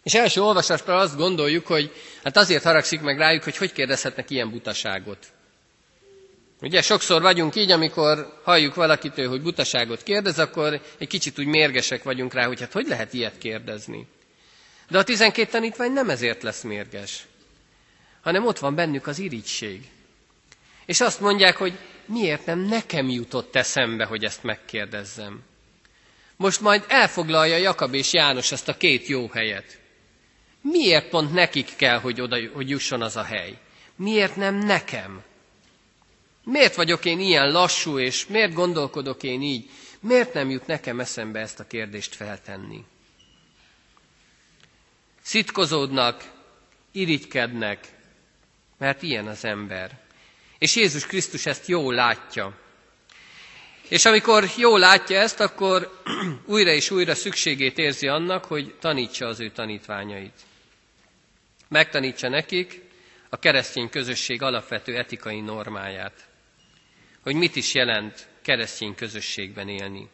És 0.09 0.15
első 0.15 0.41
olvasásra 0.43 0.97
azt 0.97 1.17
gondoljuk, 1.17 1.67
hogy 1.67 1.93
hát 2.25 2.37
azért 2.37 2.63
haragszik 2.63 3.01
meg 3.01 3.19
rájuk, 3.19 3.43
hogy 3.43 3.57
hogy 3.57 3.73
kérdezhetnek 3.73 4.31
ilyen 4.31 4.51
butaságot. 4.51 5.27
Ugye 6.61 6.83
sokszor 6.83 7.23
vagyunk 7.23 7.55
így, 7.57 7.71
amikor 7.71 8.41
halljuk 8.45 8.75
valakitől, 8.75 9.29
hogy 9.29 9.43
butaságot 9.43 10.03
kérdez, 10.03 10.39
akkor 10.39 10.81
egy 10.99 11.09
kicsit 11.09 11.39
úgy 11.39 11.47
mérgesek 11.47 12.03
vagyunk 12.03 12.33
rá, 12.35 12.47
hogy 12.47 12.61
hát 12.61 12.73
hogy 12.73 12.87
lehet 12.87 13.13
ilyet 13.13 13.39
kérdezni. 13.39 14.07
De 14.91 14.99
a 14.99 15.03
tizenkét 15.03 15.51
tanítvány 15.51 15.93
nem 15.93 16.11
ezért 16.11 16.43
lesz 16.43 16.63
mérges, 16.63 17.27
hanem 18.23 18.47
ott 18.47 18.59
van 18.59 18.75
bennük 18.75 19.07
az 19.07 19.19
irigység. 19.19 19.89
És 20.87 21.01
azt 21.01 21.21
mondják, 21.21 21.57
hogy 21.57 21.79
miért 22.07 22.47
nem 22.47 22.59
nekem 22.61 23.09
jutott 23.09 23.57
eszembe, 23.57 24.05
hogy 24.05 24.25
ezt 24.25 24.43
megkérdezzem. 24.43 25.43
Most 26.37 26.61
majd 26.61 26.85
elfoglalja 26.89 27.57
Jakab 27.57 27.95
és 27.95 28.13
János 28.13 28.53
ezt 28.53 28.69
a 28.69 28.77
két 28.77 29.07
jó 29.07 29.29
helyet. 29.29 29.79
Miért 30.71 31.09
pont 31.09 31.33
nekik 31.33 31.77
kell, 31.77 31.99
hogy 32.01 32.21
oda 32.21 32.51
hogy 32.53 32.69
jusson 32.69 33.03
az 33.03 33.17
a 33.17 33.23
hely? 33.23 33.59
Miért 33.97 34.37
nem 34.37 34.55
nekem? 34.55 35.23
Miért 36.45 36.75
vagyok 36.75 37.05
én 37.05 37.21
ilyen 37.21 37.51
lassú, 37.51 37.99
és 37.99 38.27
miért 38.27 38.53
gondolkodok 38.53 39.23
én 39.23 39.43
így? 39.43 39.71
Miért 40.01 40.33
nem 40.33 40.51
jut 40.51 40.67
nekem 40.67 41.01
eszembe 41.01 41.41
ezt 41.41 41.61
a 41.61 41.67
kérdést 41.67 42.15
feltenni? 42.15 42.85
Szitkozódnak, 45.23 46.33
irigykednek, 46.93 47.89
mert 48.79 49.03
ilyen 49.03 49.27
az 49.27 49.45
ember. 49.45 49.99
És 50.59 50.77
Jézus 50.77 51.07
Krisztus 51.07 51.47
ezt 51.47 51.67
jól 51.67 51.95
látja. 51.95 52.59
És 53.89 54.05
amikor 54.05 54.51
jól 54.57 54.79
látja 54.79 55.21
ezt, 55.21 55.41
akkor 55.41 56.03
újra 56.47 56.71
és 56.71 56.91
újra 56.91 57.15
szükségét 57.15 57.79
érzi 57.79 58.09
annak, 58.09 58.45
hogy 58.45 58.75
tanítsa 58.81 59.27
az 59.27 59.41
ő 59.41 59.51
tanítványait. 59.51 60.47
Megtanítsa 61.69 62.29
nekik 62.29 62.83
a 63.29 63.39
keresztény 63.39 63.89
közösség 63.89 64.43
alapvető 64.43 64.97
etikai 64.97 65.41
normáját. 65.41 66.29
Hogy 67.23 67.35
mit 67.35 67.57
is 67.57 67.75
jelent 67.75 68.29
keresztény 68.43 68.95
közösségben 68.95 69.69
élni. 69.69 70.09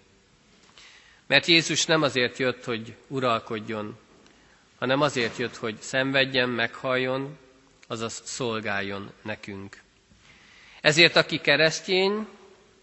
Mert 1.27 1.47
Jézus 1.47 1.85
nem 1.85 2.03
azért 2.03 2.39
jött, 2.39 2.65
hogy 2.65 2.95
uralkodjon, 3.07 3.99
hanem 4.79 5.01
azért 5.01 5.37
jött, 5.37 5.57
hogy 5.57 5.81
szenvedjen, 5.81 6.49
meghalljon, 6.49 7.39
azaz 7.87 8.21
szolgáljon 8.25 9.13
nekünk. 9.23 9.83
Ezért 10.81 11.17
aki 11.17 11.41
keresztény, 11.41 12.27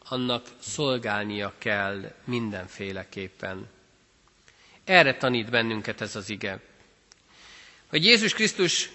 annak 0.03 0.45
szolgálnia 0.59 1.53
kell 1.57 2.13
mindenféleképpen. 2.23 3.69
Erre 4.83 5.17
tanít 5.17 5.49
bennünket 5.49 6.01
ez 6.01 6.15
az 6.15 6.29
ige. 6.29 6.59
Hogy 7.91 8.05
Jézus 8.05 8.33
Krisztus 8.33 8.89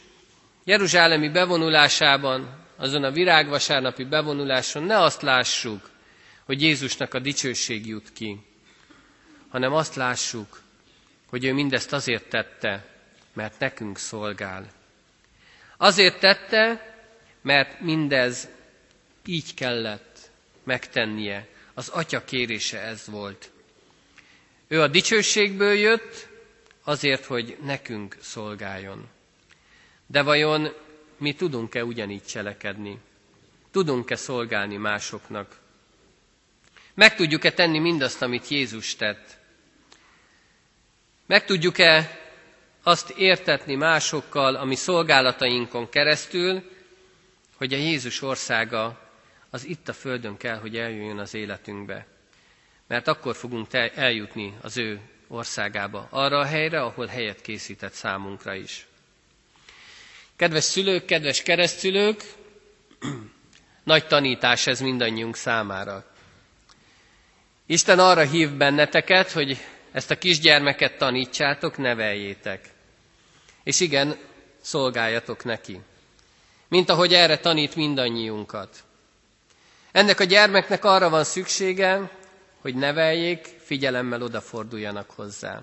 Jeruzsálemi 0.65 1.29
bevonulásában, 1.29 2.65
azon 2.77 3.05
a 3.05 3.11
virágvasárnapi 3.11 4.05
bevonuláson 4.05 4.83
ne 4.83 4.99
azt 5.03 5.23
lássuk, 5.23 5.91
hogy 6.45 6.63
Jézusnak 6.63 7.15
a 7.15 7.19
dicsőség 7.19 7.87
jut 7.87 8.13
ki, 8.13 8.41
hanem 9.49 9.73
azt 9.73 9.95
lássuk, 9.95 10.61
hogy 11.29 11.45
ő 11.45 11.53
mindezt 11.53 11.93
azért 11.93 12.29
tette, 12.29 12.87
mert 13.33 13.59
nekünk 13.59 13.99
szolgál. 13.99 14.67
Azért 15.77 16.21
tette, 16.21 16.95
mert 17.43 17.81
mindez 17.81 18.49
így 19.27 19.55
kellett 19.55 20.31
megtennie. 20.65 21.49
Az 21.75 21.89
atya 21.89 22.25
kérése 22.25 22.81
ez 22.81 23.07
volt. 23.07 23.51
Ő 24.69 24.81
a 24.83 24.89
dicsőségből 24.89 25.75
jött, 25.75 26.29
azért, 26.87 27.25
hogy 27.25 27.57
nekünk 27.63 28.17
szolgáljon. 28.21 29.09
De 30.07 30.23
vajon 30.23 30.73
mi 31.19 31.35
tudunk-e 31.35 31.85
ugyanígy 31.85 32.25
cselekedni? 32.25 32.99
Tudunk-e 33.71 34.17
szolgálni 34.17 34.77
másoknak? 34.77 35.61
Meg 36.95 37.15
tudjuk-e 37.15 37.53
tenni 37.53 37.79
mindazt, 37.79 38.23
amit 38.23 38.49
Jézus 38.49 38.97
tett? 38.97 39.39
Meg 41.27 41.45
tudjuk-e 41.45 42.21
azt 42.83 43.11
értetni 43.11 43.75
másokkal, 43.75 44.55
ami 44.55 44.75
szolgálatainkon 44.75 45.89
keresztül, 45.89 46.63
hogy 47.57 47.73
a 47.73 47.77
Jézus 47.77 48.23
országa 48.23 49.11
az 49.51 49.65
itt 49.65 49.89
a 49.89 49.93
Földön 49.93 50.37
kell, 50.37 50.59
hogy 50.59 50.77
eljöjjön 50.77 51.19
az 51.19 51.35
életünkbe. 51.35 52.07
Mert 52.87 53.09
akkor 53.09 53.37
fogunk 53.37 53.73
eljutni 53.73 54.57
az 54.61 54.77
ő 54.77 55.01
országába, 55.29 56.07
arra 56.11 56.39
a 56.39 56.45
helyre, 56.45 56.81
ahol 56.83 57.07
helyet 57.07 57.41
készített 57.41 57.93
számunkra 57.93 58.55
is. 58.55 58.87
Kedves 60.37 60.65
szülők, 60.65 61.05
kedves 61.05 61.43
keresztülők, 61.43 62.23
nagy 63.85 64.07
tanítás 64.07 64.67
ez 64.67 64.81
mindannyiunk 64.81 65.37
számára. 65.37 66.05
Isten 67.67 67.99
arra 67.99 68.23
hív 68.23 68.51
benneteket, 68.51 69.31
hogy 69.33 69.59
ezt 69.93 70.11
a 70.11 70.19
kisgyermeket 70.19 70.99
tanítsátok, 70.99 71.77
neveljétek. 71.77 72.69
És 73.65 73.81
igen, 73.81 74.17
szolgáljatok 74.61 75.45
neki. 75.45 75.81
Mint 76.69 76.89
ahogy 76.91 77.15
erre 77.15 77.39
tanít 77.39 77.75
mindannyiunkat. 77.77 78.85
Ennek 79.93 80.21
a 80.21 80.25
gyermeknek 80.25 80.85
arra 80.85 81.09
van 81.09 81.25
szüksége, 81.25 82.11
hogy 82.67 82.75
neveljék, 82.75 83.47
figyelemmel 83.65 84.23
odaforduljanak 84.23 85.11
hozzá. 85.11 85.63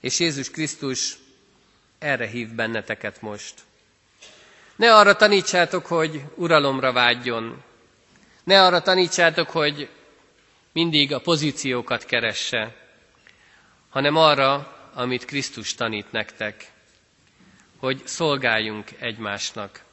És 0.00 0.20
Jézus 0.20 0.50
Krisztus 0.50 1.16
erre 1.98 2.26
hív 2.26 2.48
benneteket 2.48 3.20
most. 3.22 3.54
Ne 4.76 4.94
arra 4.94 5.16
tanítsátok, 5.16 5.86
hogy 5.86 6.22
uralomra 6.34 6.92
vágyjon. 6.92 7.62
Ne 8.44 8.62
arra 8.62 8.82
tanítsátok, 8.82 9.50
hogy 9.50 9.88
mindig 10.72 11.12
a 11.12 11.20
pozíciókat 11.20 12.04
keresse, 12.04 12.76
hanem 13.88 14.16
arra, 14.16 14.76
amit 14.94 15.24
Krisztus 15.24 15.74
tanít 15.74 16.12
nektek, 16.12 16.70
hogy 17.78 18.02
szolgáljunk 18.04 18.90
egymásnak. 18.98 19.84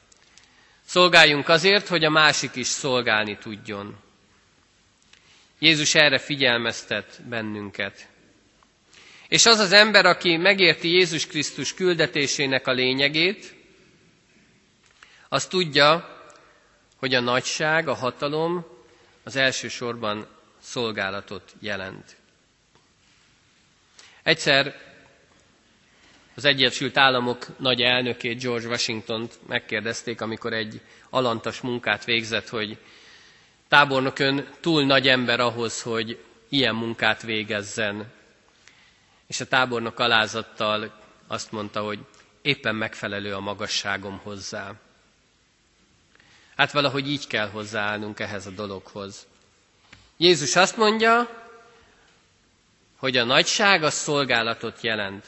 Szolgáljunk 0.84 1.48
azért, 1.48 1.88
hogy 1.88 2.04
a 2.04 2.10
másik 2.10 2.54
is 2.54 2.66
szolgálni 2.66 3.38
tudjon. 3.38 4.10
Jézus 5.62 5.94
erre 5.94 6.18
figyelmeztet 6.18 7.20
bennünket. 7.28 8.08
És 9.28 9.46
az 9.46 9.58
az 9.58 9.72
ember, 9.72 10.06
aki 10.06 10.36
megérti 10.36 10.88
Jézus 10.88 11.26
Krisztus 11.26 11.74
küldetésének 11.74 12.66
a 12.66 12.72
lényegét, 12.72 13.54
az 15.28 15.46
tudja, 15.46 16.20
hogy 16.96 17.14
a 17.14 17.20
nagyság, 17.20 17.88
a 17.88 17.94
hatalom 17.94 18.66
az 19.22 19.36
elsősorban 19.36 20.26
szolgálatot 20.60 21.54
jelent. 21.60 22.16
Egyszer 24.22 24.74
az 26.34 26.44
Egyesült 26.44 26.96
Államok 26.96 27.58
nagy 27.58 27.80
elnökét, 27.80 28.42
George 28.42 28.68
Washington-t 28.68 29.38
megkérdezték, 29.48 30.20
amikor 30.20 30.52
egy 30.52 30.80
alantas 31.10 31.60
munkát 31.60 32.04
végzett, 32.04 32.48
hogy 32.48 32.78
tábornok 33.72 34.18
ön 34.18 34.48
túl 34.60 34.84
nagy 34.84 35.08
ember 35.08 35.40
ahhoz, 35.40 35.82
hogy 35.82 36.24
ilyen 36.48 36.74
munkát 36.74 37.22
végezzen. 37.22 38.12
És 39.26 39.40
a 39.40 39.46
tábornok 39.46 39.98
alázattal 39.98 41.00
azt 41.26 41.52
mondta, 41.52 41.80
hogy 41.82 41.98
éppen 42.42 42.74
megfelelő 42.74 43.34
a 43.34 43.40
magasságom 43.40 44.20
hozzá. 44.22 44.72
Hát 46.56 46.72
valahogy 46.72 47.08
így 47.08 47.26
kell 47.26 47.48
hozzáállnunk 47.48 48.20
ehhez 48.20 48.46
a 48.46 48.50
dologhoz. 48.50 49.26
Jézus 50.16 50.56
azt 50.56 50.76
mondja, 50.76 51.28
hogy 52.96 53.16
a 53.16 53.24
nagyság 53.24 53.82
a 53.82 53.90
szolgálatot 53.90 54.80
jelent. 54.80 55.26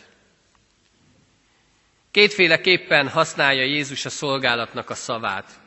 Kétféleképpen 2.11 3.09
használja 3.09 3.63
Jézus 3.63 4.05
a 4.05 4.11
szolgálatnak 4.11 4.91
a 4.91 4.95
szavát. 4.95 5.63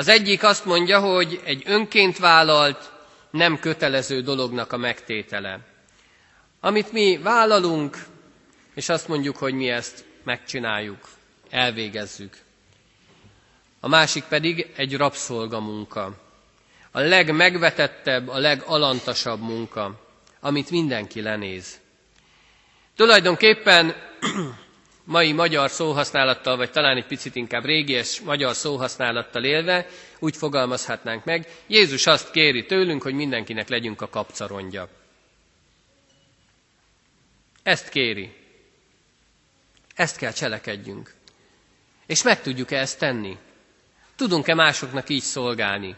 Az 0.00 0.08
egyik 0.08 0.42
azt 0.42 0.64
mondja, 0.64 1.00
hogy 1.00 1.40
egy 1.44 1.62
önként 1.66 2.18
vállalt, 2.18 2.92
nem 3.30 3.58
kötelező 3.58 4.20
dolognak 4.22 4.72
a 4.72 4.76
megtétele. 4.76 5.58
Amit 6.60 6.92
mi 6.92 7.18
vállalunk, 7.22 7.98
és 8.74 8.88
azt 8.88 9.08
mondjuk, 9.08 9.36
hogy 9.36 9.54
mi 9.54 9.68
ezt 9.68 10.04
megcsináljuk, 10.24 11.08
elvégezzük. 11.50 12.36
A 13.80 13.88
másik 13.88 14.24
pedig 14.24 14.70
egy 14.76 14.96
rabszolgamunka. 14.96 16.12
A 16.90 17.00
legmegvetettebb, 17.00 18.28
a 18.28 18.38
legalantasabb 18.38 19.40
munka, 19.40 20.00
amit 20.40 20.70
mindenki 20.70 21.20
lenéz. 21.22 21.80
Tulajdonképpen 22.96 23.94
mai 25.10 25.32
magyar 25.32 25.70
szóhasználattal, 25.70 26.56
vagy 26.56 26.70
talán 26.70 26.96
egy 26.96 27.06
picit 27.06 27.34
inkább 27.36 27.64
régies 27.64 28.20
magyar 28.20 28.54
szóhasználattal 28.54 29.44
élve, 29.44 29.86
úgy 30.18 30.36
fogalmazhatnánk 30.36 31.24
meg, 31.24 31.46
Jézus 31.66 32.06
azt 32.06 32.30
kéri 32.30 32.66
tőlünk, 32.66 33.02
hogy 33.02 33.14
mindenkinek 33.14 33.68
legyünk 33.68 34.00
a 34.00 34.08
kapcarondja. 34.08 34.88
Ezt 37.62 37.88
kéri. 37.88 38.32
Ezt 39.94 40.16
kell 40.16 40.32
cselekedjünk. 40.32 41.14
És 42.06 42.22
meg 42.22 42.42
tudjuk-e 42.42 42.78
ezt 42.78 42.98
tenni? 42.98 43.36
Tudunk-e 44.16 44.54
másoknak 44.54 45.08
így 45.08 45.22
szolgálni? 45.22 45.96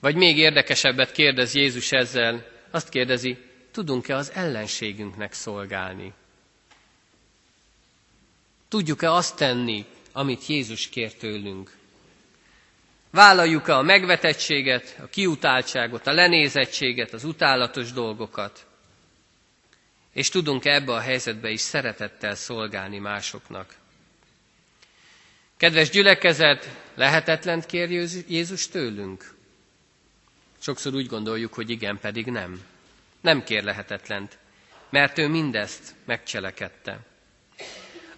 Vagy 0.00 0.14
még 0.14 0.38
érdekesebbet 0.38 1.12
kérdez 1.12 1.54
Jézus 1.54 1.92
ezzel, 1.92 2.46
azt 2.70 2.88
kérdezi, 2.88 3.38
tudunk-e 3.72 4.16
az 4.16 4.32
ellenségünknek 4.34 5.32
szolgálni? 5.32 6.12
Tudjuk-e 8.68 9.12
azt 9.12 9.36
tenni, 9.36 9.84
amit 10.12 10.46
Jézus 10.46 10.88
kér 10.88 11.14
tőlünk? 11.14 11.76
Vállaljuk-e 13.10 13.76
a 13.76 13.82
megvetettséget, 13.82 14.96
a 15.02 15.06
kiutáltságot, 15.06 16.06
a 16.06 16.12
lenézettséget, 16.12 17.12
az 17.12 17.24
utálatos 17.24 17.92
dolgokat? 17.92 18.66
És 20.12 20.28
tudunk-e 20.28 20.74
ebbe 20.74 20.92
a 20.92 21.00
helyzetbe 21.00 21.50
is 21.50 21.60
szeretettel 21.60 22.34
szolgálni 22.34 22.98
másoknak? 22.98 23.74
Kedves 25.56 25.90
gyülekezet, 25.90 26.76
lehetetlent 26.94 27.66
kér 27.66 27.90
Jézus 28.28 28.68
tőlünk? 28.68 29.34
Sokszor 30.58 30.94
úgy 30.94 31.06
gondoljuk, 31.06 31.54
hogy 31.54 31.70
igen, 31.70 31.98
pedig 31.98 32.26
nem. 32.26 32.64
Nem 33.20 33.44
kér 33.44 33.62
lehetetlent, 33.62 34.38
mert 34.90 35.18
ő 35.18 35.28
mindezt 35.28 35.94
megcselekedte. 36.04 36.98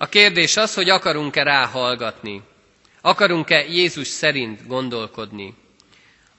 A 0.01 0.09
kérdés 0.09 0.57
az, 0.57 0.75
hogy 0.75 0.91
akarunk-e 0.91 1.43
ráhallgatni, 1.43 2.43
akarunk-e 3.01 3.65
Jézus 3.65 4.07
szerint 4.07 4.67
gondolkodni, 4.67 5.55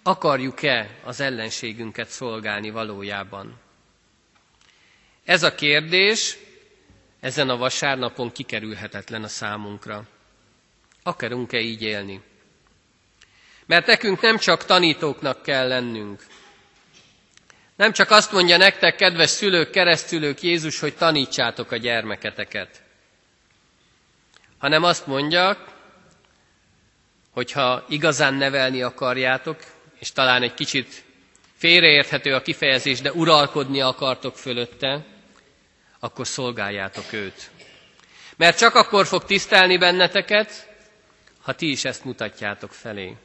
akarjuk-e 0.03 0.89
az 1.03 1.19
ellenségünket 1.19 2.07
szolgálni 2.09 2.69
valójában. 2.69 3.59
Ez 5.25 5.43
a 5.43 5.55
kérdés 5.55 6.37
ezen 7.19 7.49
a 7.49 7.57
vasárnapon 7.57 8.31
kikerülhetetlen 8.31 9.23
a 9.23 9.27
számunkra. 9.27 10.03
Akarunk-e 11.03 11.59
így 11.59 11.81
élni? 11.81 12.21
Mert 13.65 13.85
nekünk 13.85 14.21
nem 14.21 14.37
csak 14.37 14.65
tanítóknak 14.65 15.41
kell 15.41 15.67
lennünk. 15.67 16.25
Nem 17.75 17.91
csak 17.91 18.11
azt 18.11 18.31
mondja 18.31 18.57
nektek, 18.57 18.95
kedves 18.95 19.29
szülők, 19.29 19.69
keresztülők, 19.71 20.41
Jézus, 20.41 20.79
hogy 20.79 20.95
tanítsátok 20.95 21.71
a 21.71 21.77
gyermeketeket, 21.77 22.83
hanem 24.59 24.83
azt 24.83 25.07
mondja, 25.07 25.65
hogy 27.31 27.51
ha 27.51 27.85
igazán 27.89 28.33
nevelni 28.33 28.81
akarjátok, 28.81 29.57
és 29.99 30.11
talán 30.11 30.41
egy 30.41 30.53
kicsit 30.53 31.03
félreérthető 31.57 32.33
a 32.33 32.41
kifejezés, 32.41 33.01
de 33.01 33.11
uralkodni 33.11 33.81
akartok 33.81 34.37
fölötte, 34.37 35.05
akkor 35.99 36.27
szolgáljátok 36.27 37.13
őt. 37.13 37.49
Mert 38.37 38.57
csak 38.57 38.75
akkor 38.75 39.05
fog 39.05 39.23
tisztelni 39.25 39.77
benneteket, 39.77 40.67
ha 41.41 41.53
ti 41.53 41.71
is 41.71 41.85
ezt 41.85 42.05
mutatjátok 42.05 42.73
felé. 42.73 43.15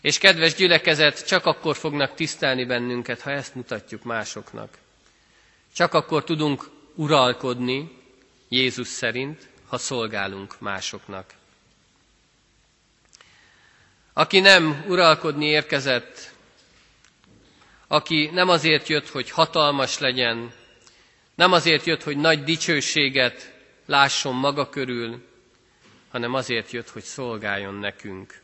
És 0.00 0.18
kedves 0.18 0.54
gyülekezet, 0.54 1.26
csak 1.26 1.46
akkor 1.46 1.76
fognak 1.76 2.14
tisztelni 2.14 2.64
bennünket, 2.64 3.20
ha 3.20 3.30
ezt 3.30 3.54
mutatjuk 3.54 4.02
másoknak. 4.02 4.78
Csak 5.74 5.94
akkor 5.94 6.24
tudunk 6.24 6.70
uralkodni 6.94 7.98
Jézus 8.48 8.88
szerint, 8.88 9.48
ha 9.72 9.78
szolgálunk 9.78 10.60
másoknak. 10.60 11.32
Aki 14.12 14.40
nem 14.40 14.84
uralkodni 14.88 15.44
érkezett, 15.46 16.32
aki 17.86 18.30
nem 18.32 18.48
azért 18.48 18.88
jött, 18.88 19.08
hogy 19.08 19.30
hatalmas 19.30 19.98
legyen, 19.98 20.52
nem 21.34 21.52
azért 21.52 21.84
jött, 21.84 22.02
hogy 22.02 22.16
nagy 22.16 22.44
dicsőséget 22.44 23.52
lásson 23.86 24.34
maga 24.34 24.68
körül, 24.68 25.28
hanem 26.10 26.34
azért 26.34 26.70
jött, 26.70 26.88
hogy 26.88 27.02
szolgáljon 27.04 27.74
nekünk. 27.74 28.40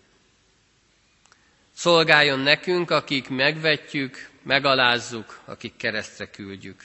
Szolgáljon 1.75 2.39
nekünk, 2.41 2.91
akik 2.91 3.29
megvetjük, 3.29 4.31
megalázzuk, 4.43 5.41
akik 5.45 5.77
keresztre 5.77 6.31
küldjük. 6.31 6.85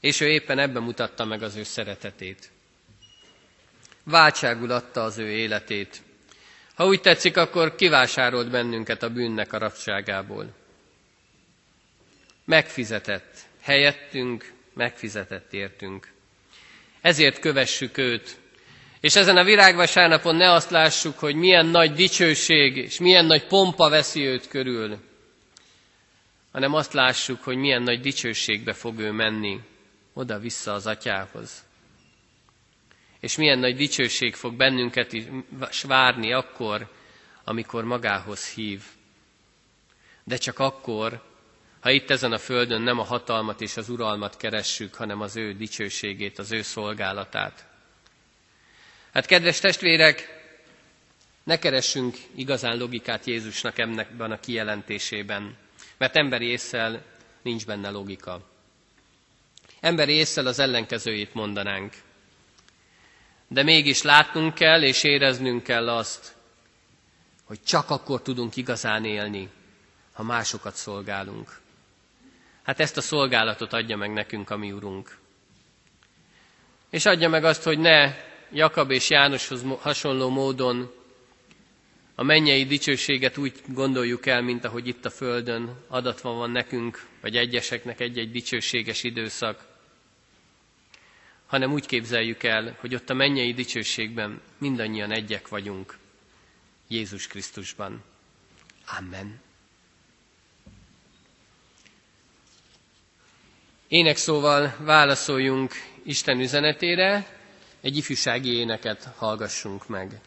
És 0.00 0.20
ő 0.20 0.28
éppen 0.28 0.58
ebben 0.58 0.82
mutatta 0.82 1.24
meg 1.24 1.42
az 1.42 1.56
ő 1.56 1.62
szeretetét. 1.62 2.50
Váltságul 4.10 4.70
adta 4.70 5.02
az 5.02 5.18
ő 5.18 5.28
életét. 5.30 6.02
Ha 6.74 6.86
úgy 6.86 7.00
tetszik, 7.00 7.36
akkor 7.36 7.74
kivásárolt 7.74 8.50
bennünket 8.50 9.02
a 9.02 9.10
bűnnek 9.10 9.52
a 9.52 9.58
rabságából. 9.58 10.46
Megfizetett, 12.44 13.38
helyettünk, 13.60 14.52
megfizetett 14.74 15.52
értünk. 15.52 16.12
Ezért 17.00 17.38
kövessük 17.38 17.98
őt, 17.98 18.36
és 19.00 19.16
ezen 19.16 19.36
a 19.36 19.44
virágvasárnapon 19.44 20.34
ne 20.36 20.52
azt 20.52 20.70
lássuk, 20.70 21.18
hogy 21.18 21.34
milyen 21.34 21.66
nagy 21.66 21.92
dicsőség 21.92 22.76
és 22.76 22.98
milyen 22.98 23.24
nagy 23.24 23.46
pompa 23.46 23.88
veszi 23.88 24.26
őt 24.26 24.48
körül, 24.48 24.98
hanem 26.52 26.74
azt 26.74 26.92
lássuk, 26.92 27.42
hogy 27.44 27.56
milyen 27.56 27.82
nagy 27.82 28.00
dicsőségbe 28.00 28.72
fog 28.72 28.98
ő 28.98 29.10
menni 29.12 29.60
oda-vissza 30.12 30.72
az 30.72 30.86
atyához. 30.86 31.66
És 33.20 33.36
milyen 33.36 33.58
nagy 33.58 33.76
dicsőség 33.76 34.34
fog 34.34 34.54
bennünket 34.54 35.12
is 35.12 35.82
várni 35.82 36.32
akkor, 36.32 36.88
amikor 37.44 37.84
magához 37.84 38.48
hív. 38.48 38.82
De 40.24 40.36
csak 40.36 40.58
akkor, 40.58 41.22
ha 41.80 41.90
itt 41.90 42.10
ezen 42.10 42.32
a 42.32 42.38
földön 42.38 42.82
nem 42.82 42.98
a 42.98 43.02
hatalmat 43.04 43.60
és 43.60 43.76
az 43.76 43.88
uralmat 43.88 44.36
keressük, 44.36 44.94
hanem 44.94 45.20
az 45.20 45.36
ő 45.36 45.52
dicsőségét, 45.52 46.38
az 46.38 46.52
ő 46.52 46.62
szolgálatát. 46.62 47.66
Hát 49.12 49.26
kedves 49.26 49.60
testvérek, 49.60 50.36
ne 51.44 51.58
keressünk 51.58 52.16
igazán 52.34 52.76
logikát 52.76 53.24
Jézusnak 53.24 53.78
ebben 53.78 54.30
a 54.30 54.40
kijelentésében, 54.40 55.56
mert 55.98 56.16
emberi 56.16 56.46
észsel 56.46 57.04
nincs 57.42 57.66
benne 57.66 57.90
logika. 57.90 58.40
Emberi 59.80 60.12
észsel 60.12 60.46
az 60.46 60.58
ellenkezőjét 60.58 61.34
mondanánk. 61.34 61.92
De 63.48 63.62
mégis 63.62 64.02
látnunk 64.02 64.54
kell 64.54 64.82
és 64.82 65.02
éreznünk 65.04 65.62
kell 65.62 65.88
azt, 65.88 66.34
hogy 67.44 67.62
csak 67.62 67.90
akkor 67.90 68.22
tudunk 68.22 68.56
igazán 68.56 69.04
élni, 69.04 69.48
ha 70.12 70.22
másokat 70.22 70.74
szolgálunk. 70.74 71.60
Hát 72.62 72.80
ezt 72.80 72.96
a 72.96 73.00
szolgálatot 73.00 73.72
adja 73.72 73.96
meg 73.96 74.12
nekünk 74.12 74.50
a 74.50 74.56
mi 74.56 74.72
Urunk. 74.72 75.18
És 76.90 77.06
adja 77.06 77.28
meg 77.28 77.44
azt, 77.44 77.62
hogy 77.62 77.78
ne 77.78 78.14
Jakab 78.52 78.90
és 78.90 79.10
Jánoshoz 79.10 79.62
hasonló 79.80 80.28
módon 80.28 80.90
a 82.14 82.22
mennyei 82.22 82.64
dicsőséget 82.64 83.36
úgy 83.36 83.52
gondoljuk 83.66 84.26
el, 84.26 84.42
mint 84.42 84.64
ahogy 84.64 84.86
itt 84.88 85.04
a 85.04 85.10
Földön 85.10 85.76
adatva 85.88 86.32
van 86.32 86.50
nekünk, 86.50 87.06
vagy 87.20 87.36
egyeseknek 87.36 88.00
egy-egy 88.00 88.30
dicsőséges 88.30 89.02
időszak, 89.02 89.77
hanem 91.48 91.72
úgy 91.72 91.86
képzeljük 91.86 92.42
el, 92.42 92.76
hogy 92.80 92.94
ott 92.94 93.10
a 93.10 93.14
mennyei 93.14 93.52
dicsőségben 93.52 94.40
mindannyian 94.58 95.10
egyek 95.10 95.48
vagyunk 95.48 95.98
Jézus 96.88 97.26
Krisztusban. 97.26 98.02
Amen. 98.98 99.40
Ének 103.88 104.16
szóval 104.16 104.74
válaszoljunk 104.78 105.72
Isten 106.02 106.40
üzenetére, 106.40 107.26
egy 107.80 107.96
ifjúsági 107.96 108.52
éneket 108.54 109.08
hallgassunk 109.16 109.88
meg. 109.88 110.20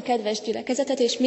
A 0.00 0.02
kedves 0.02 0.40
gyülekezetet, 0.40 0.98
és 1.00 1.18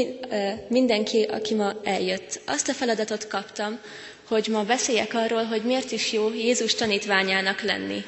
mindenki, 0.67 1.21
aki 1.23 1.53
ma 1.53 1.73
eljött. 1.83 2.39
Azt 2.45 2.69
a 2.69 2.73
feladatot 2.73 3.27
kaptam, 3.27 3.79
hogy 4.27 4.47
ma 4.47 4.63
beszéljek 4.63 5.13
arról, 5.13 5.43
hogy 5.43 5.61
miért 5.63 5.91
is 5.91 6.11
jó 6.11 6.33
Jézus 6.33 6.75
tanítványának 6.75 7.61
lenni. 7.61 8.03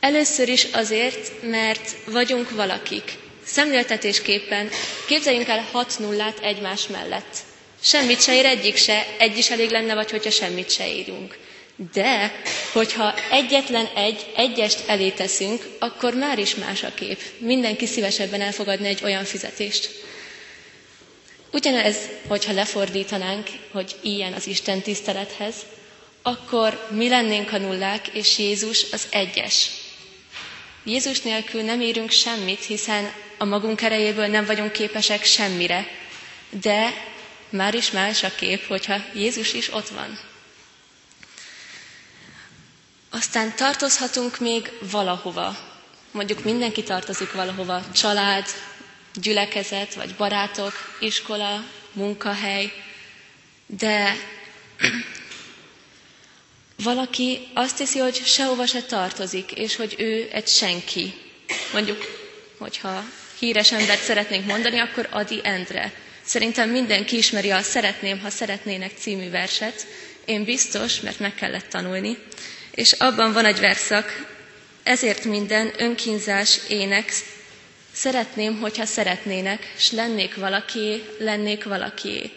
Először 0.00 0.48
is 0.48 0.64
azért, 0.72 1.32
mert 1.42 1.96
vagyunk 2.06 2.50
valakik. 2.50 3.12
Szemléltetésképpen 3.44 4.68
képzeljünk 5.06 5.48
el 5.48 5.66
hat 5.72 5.94
nullát 5.98 6.38
egymás 6.42 6.86
mellett. 6.86 7.36
Semmit 7.82 8.22
se 8.22 8.34
ér 8.34 8.44
egyik 8.44 8.76
se, 8.76 9.06
egy 9.18 9.38
is 9.38 9.50
elég 9.50 9.70
lenne, 9.70 9.94
vagy 9.94 10.10
hogyha 10.10 10.30
semmit 10.30 10.70
se 10.70 10.88
írunk. 10.88 11.38
De, 11.92 12.32
hogyha 12.72 13.14
egyetlen 13.30 13.86
egy, 13.94 14.26
egyest 14.36 14.88
elé 14.88 15.10
teszünk, 15.10 15.66
akkor 15.78 16.14
már 16.14 16.38
is 16.38 16.54
más 16.54 16.82
a 16.82 16.94
kép. 16.94 17.20
Mindenki 17.38 17.86
szívesebben 17.86 18.40
elfogadna 18.40 18.86
egy 18.86 19.00
olyan 19.04 19.24
fizetést. 19.24 19.90
Ugyanez, 21.52 21.96
hogyha 22.26 22.52
lefordítanánk, 22.52 23.48
hogy 23.72 23.96
ilyen 24.02 24.32
az 24.32 24.46
Isten 24.46 24.80
tisztelethez, 24.80 25.54
akkor 26.22 26.88
mi 26.90 27.08
lennénk 27.08 27.52
a 27.52 27.58
nullák, 27.58 28.08
és 28.08 28.38
Jézus 28.38 28.86
az 28.92 29.06
egyes. 29.10 29.70
Jézus 30.84 31.20
nélkül 31.20 31.62
nem 31.62 31.80
írunk 31.80 32.10
semmit, 32.10 32.64
hiszen 32.64 33.12
a 33.38 33.44
magunk 33.44 33.82
erejéből 33.82 34.26
nem 34.26 34.44
vagyunk 34.44 34.72
képesek 34.72 35.24
semmire, 35.24 35.86
de 36.50 36.94
már 37.50 37.74
is 37.74 37.90
más 37.90 38.22
a 38.22 38.34
kép, 38.34 38.66
hogyha 38.66 38.96
Jézus 39.14 39.52
is 39.52 39.72
ott 39.72 39.88
van. 39.88 40.29
Aztán 43.10 43.56
tartozhatunk 43.56 44.38
még 44.38 44.70
valahova. 44.90 45.56
Mondjuk 46.10 46.44
mindenki 46.44 46.82
tartozik 46.82 47.32
valahova, 47.32 47.82
család, 47.92 48.46
gyülekezet, 49.14 49.94
vagy 49.94 50.14
barátok, 50.14 50.72
iskola, 51.00 51.64
munkahely, 51.92 52.72
de 53.66 54.16
valaki 56.84 57.48
azt 57.54 57.78
hiszi, 57.78 57.98
hogy 57.98 58.14
sehova 58.24 58.66
se 58.66 58.82
tartozik, 58.82 59.52
és 59.52 59.76
hogy 59.76 59.94
ő 59.98 60.28
egy 60.32 60.48
senki. 60.48 61.14
Mondjuk, 61.72 62.04
hogyha 62.58 63.04
híres 63.38 63.72
embert 63.72 64.02
szeretnénk 64.02 64.46
mondani, 64.46 64.78
akkor 64.78 65.08
Adi 65.10 65.40
Endre. 65.42 65.92
Szerintem 66.22 66.70
mindenki 66.70 67.16
ismeri 67.16 67.50
a 67.50 67.62
Szeretném, 67.62 68.20
ha 68.20 68.30
szeretnének 68.30 68.92
című 68.98 69.30
verset. 69.30 69.86
Én 70.24 70.44
biztos, 70.44 71.00
mert 71.00 71.18
meg 71.18 71.34
kellett 71.34 71.68
tanulni. 71.68 72.18
És 72.74 72.92
abban 72.92 73.32
van 73.32 73.44
egy 73.44 73.58
verszak, 73.60 74.26
ezért 74.82 75.24
minden 75.24 75.72
önkínzás 75.78 76.58
ének, 76.68 77.12
szeretném, 77.92 78.58
hogyha 78.60 78.84
szeretnének, 78.86 79.72
s 79.78 79.90
lennék 79.90 80.34
valaki, 80.34 81.02
lennék 81.18 81.64
valaki. 81.64 82.32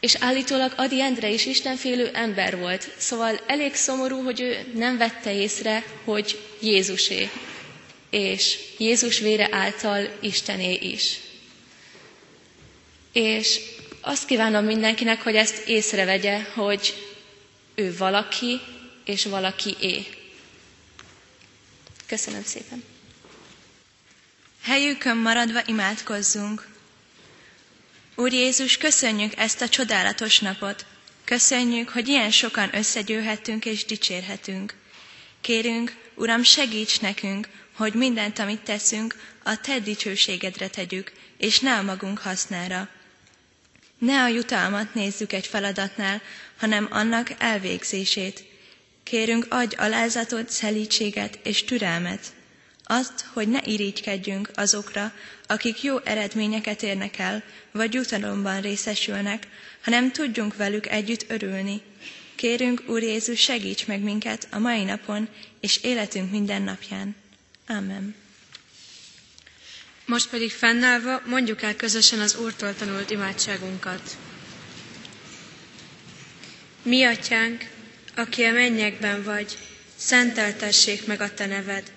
És 0.00 0.16
állítólag 0.20 0.72
Adi 0.76 1.00
Endre 1.00 1.28
is 1.28 1.46
istenfélő 1.46 2.10
ember 2.12 2.58
volt, 2.58 2.88
szóval 2.96 3.40
elég 3.46 3.74
szomorú, 3.74 4.22
hogy 4.24 4.40
ő 4.40 4.58
nem 4.74 4.96
vette 4.98 5.34
észre, 5.34 5.84
hogy 6.04 6.38
Jézusé, 6.60 7.30
és 8.10 8.58
Jézus 8.78 9.18
vére 9.18 9.48
által 9.50 10.08
Istené 10.20 10.74
is. 10.74 11.18
És 13.12 13.60
azt 14.00 14.26
kívánom 14.26 14.64
mindenkinek, 14.64 15.22
hogy 15.22 15.36
ezt 15.36 15.68
észrevegye, 15.68 16.38
hogy 16.54 16.94
ő 17.74 17.96
valaki, 17.96 18.60
és 19.04 19.24
valaki 19.24 19.76
é. 19.80 20.06
Köszönöm 22.06 22.44
szépen. 22.44 22.84
Helyükön 24.62 25.16
maradva 25.16 25.60
imádkozzunk. 25.66 26.68
Úr 28.16 28.32
Jézus, 28.32 28.76
köszönjük 28.76 29.36
ezt 29.36 29.60
a 29.60 29.68
csodálatos 29.68 30.38
napot. 30.38 30.86
Köszönjük, 31.24 31.88
hogy 31.88 32.08
ilyen 32.08 32.30
sokan 32.30 32.76
összegyűlhetünk 32.76 33.64
és 33.64 33.84
dicsérhetünk. 33.84 34.74
Kérünk, 35.40 35.96
Uram, 36.14 36.42
segíts 36.42 37.00
nekünk, 37.00 37.48
hogy 37.76 37.94
mindent, 37.94 38.38
amit 38.38 38.60
teszünk, 38.60 39.16
a 39.44 39.60
Te 39.60 39.78
dicsőségedre 39.78 40.68
tegyük, 40.68 41.12
és 41.36 41.60
ne 41.60 41.74
a 41.78 41.82
magunk 41.82 42.18
hasznára. 42.18 42.88
Ne 43.98 44.22
a 44.22 44.28
jutalmat 44.28 44.94
nézzük 44.94 45.32
egy 45.32 45.46
feladatnál, 45.46 46.22
hanem 46.58 46.88
annak 46.90 47.30
elvégzését. 47.38 48.44
Kérünk, 49.12 49.46
adj 49.48 49.74
alázatot, 49.76 50.50
szelítséget 50.50 51.38
és 51.42 51.64
türelmet. 51.64 52.26
Azt, 52.84 53.26
hogy 53.32 53.48
ne 53.48 53.60
irigykedjünk 53.64 54.50
azokra, 54.54 55.12
akik 55.46 55.82
jó 55.82 55.98
eredményeket 55.98 56.82
érnek 56.82 57.18
el, 57.18 57.42
vagy 57.72 57.94
jutalomban 57.94 58.60
részesülnek, 58.60 59.46
hanem 59.82 60.12
tudjunk 60.12 60.56
velük 60.56 60.86
együtt 60.86 61.24
örülni. 61.30 61.80
Kérünk, 62.34 62.82
Úr 62.86 63.02
Jézus, 63.02 63.40
segíts 63.40 63.86
meg 63.86 64.00
minket 64.00 64.48
a 64.50 64.58
mai 64.58 64.84
napon 64.84 65.28
és 65.60 65.82
életünk 65.82 66.30
minden 66.30 66.62
napján. 66.62 67.16
Amen. 67.68 68.14
Most 70.06 70.28
pedig 70.28 70.50
fennállva 70.50 71.22
mondjuk 71.26 71.62
el 71.62 71.76
közösen 71.76 72.20
az 72.20 72.36
Úrtól 72.36 72.74
tanult 72.74 73.10
imádságunkat. 73.10 74.16
Mi 76.82 77.04
atyánk, 77.04 77.70
aki 78.14 78.44
a 78.44 78.52
mennyekben 78.52 79.22
vagy, 79.22 79.58
szenteltessék 79.96 81.06
meg 81.06 81.20
a 81.20 81.34
te 81.34 81.46
neved. 81.46 81.92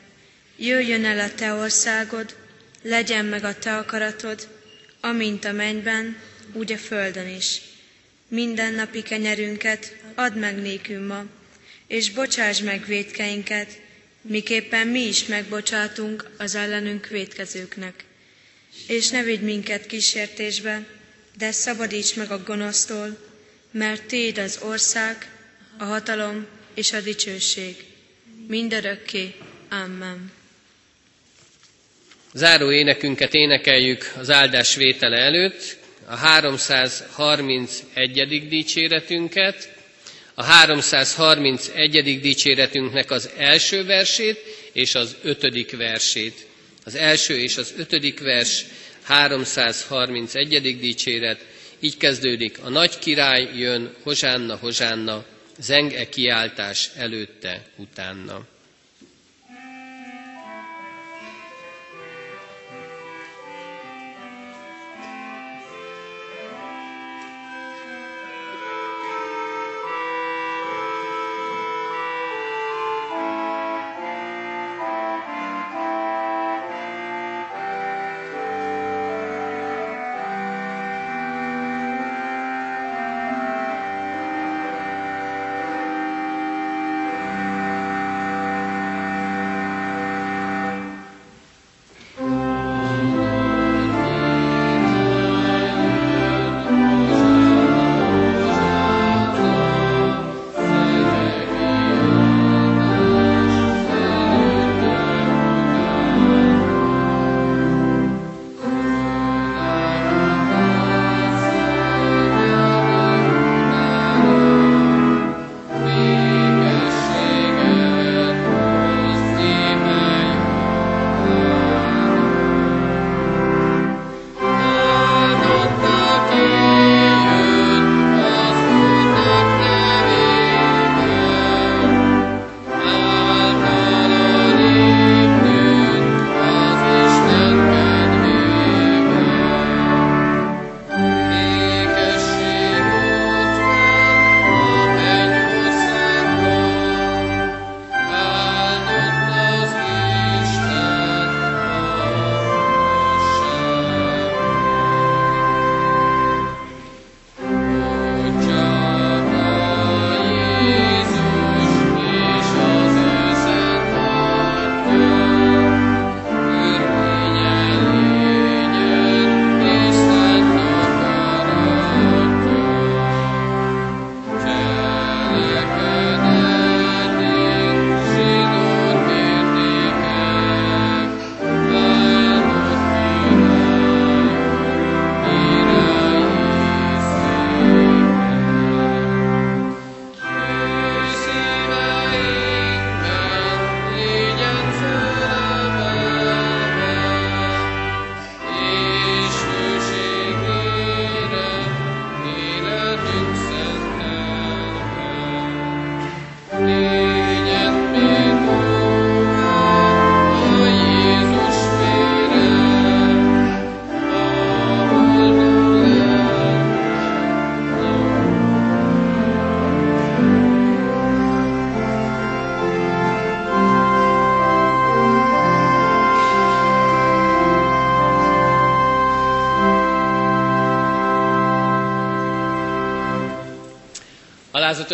Jöjjön 0.58 1.06
el 1.06 1.19
a 1.19 1.34
te 1.36 1.54
országod, 1.54 2.36
legyen 2.82 3.25
meg 3.25 3.43
a 3.43 3.58
te 3.60 3.78
akaratod, 3.78 4.47
amint 5.01 5.45
a 5.45 5.51
mennyben, 5.51 6.17
úgy 6.54 6.71
a 6.71 6.78
földön 6.78 7.28
is. 7.28 7.62
Minden 8.28 8.73
napi 8.73 9.01
kenyerünket 9.01 9.95
add 10.15 10.34
meg 10.34 10.62
nékünk 10.62 11.08
ma, 11.08 11.25
és 11.88 12.12
bocsáss 12.12 12.60
meg 12.60 12.86
védkeinket, 12.86 13.80
miképpen 14.21 14.88
mi 14.88 14.99
is 15.08 15.25
megbocsátunk 15.25 16.30
az 16.38 16.56
ellenünk 16.56 17.08
védkezőknek. 17.08 18.04
És 18.88 19.10
ne 19.10 19.23
vigy 19.23 19.41
minket 19.41 19.86
kísértésbe, 19.86 20.85
de 21.37 21.52
szabadíts 21.52 22.15
meg 22.15 22.31
a 22.31 22.44
gonosztól, 22.44 23.17
mert 23.71 24.04
Téd 24.04 24.37
az 24.37 24.60
ország, 24.62 25.35
a 25.78 25.84
hatalom 25.84 26.46
és 26.73 26.94
a 26.94 27.02
dicsőség. 27.02 27.76
Mindörökké. 28.48 29.34
Amen. 29.69 30.32
Záró 32.34 32.71
énekünket 32.71 33.34
énekeljük 33.34 34.13
az 34.17 34.30
áldás 34.30 34.76
vétele 34.76 35.17
előtt, 35.17 35.78
a 36.06 36.15
331. 36.15 38.48
dicséretünket, 38.48 39.73
a 40.34 40.44
331. 40.44 42.19
dicséretünknek 42.21 43.12
az 43.12 43.30
első 43.38 43.86
versét 43.86 44.40
és 44.73 44.96
az 44.96 45.15
ötödik 45.23 45.78
versét. 45.78 46.46
Az 46.84 46.96
első 46.96 47.38
és 47.38 47.58
az 47.58 47.73
ötödik 47.78 48.19
vers 48.19 48.65
331. 49.04 50.78
dicséret, 50.80 51.46
így 51.80 51.98
kezdődik, 51.98 52.58
a 52.63 52.69
nagy 52.69 53.00
király 53.00 53.50
jön, 53.58 53.94
hozsánna, 54.04 54.56
hozsánna, 54.56 55.26
zeng-e 55.60 56.10
kiáltás 56.10 56.89
előtte, 56.95 57.62
utána. 57.75 58.45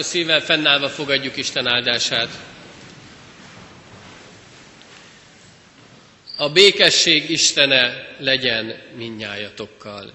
Alázatos 0.02 0.20
szívvel 0.22 0.42
fennállva 0.42 0.90
fogadjuk 0.90 1.38
Isten 1.38 1.68
áldását. 1.68 2.30
A 6.38 6.50
békesség 6.50 7.30
Istene 7.30 8.08
legyen 8.18 8.82
minnyájatokkal. 8.96 10.14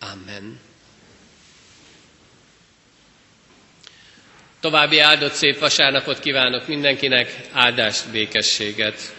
Amen. 0.00 0.60
További 4.60 4.98
áldott 4.98 5.32
szép 5.32 5.58
vasárnapot 5.58 6.18
kívánok 6.20 6.66
mindenkinek, 6.66 7.40
áldást, 7.52 8.10
békességet! 8.10 9.14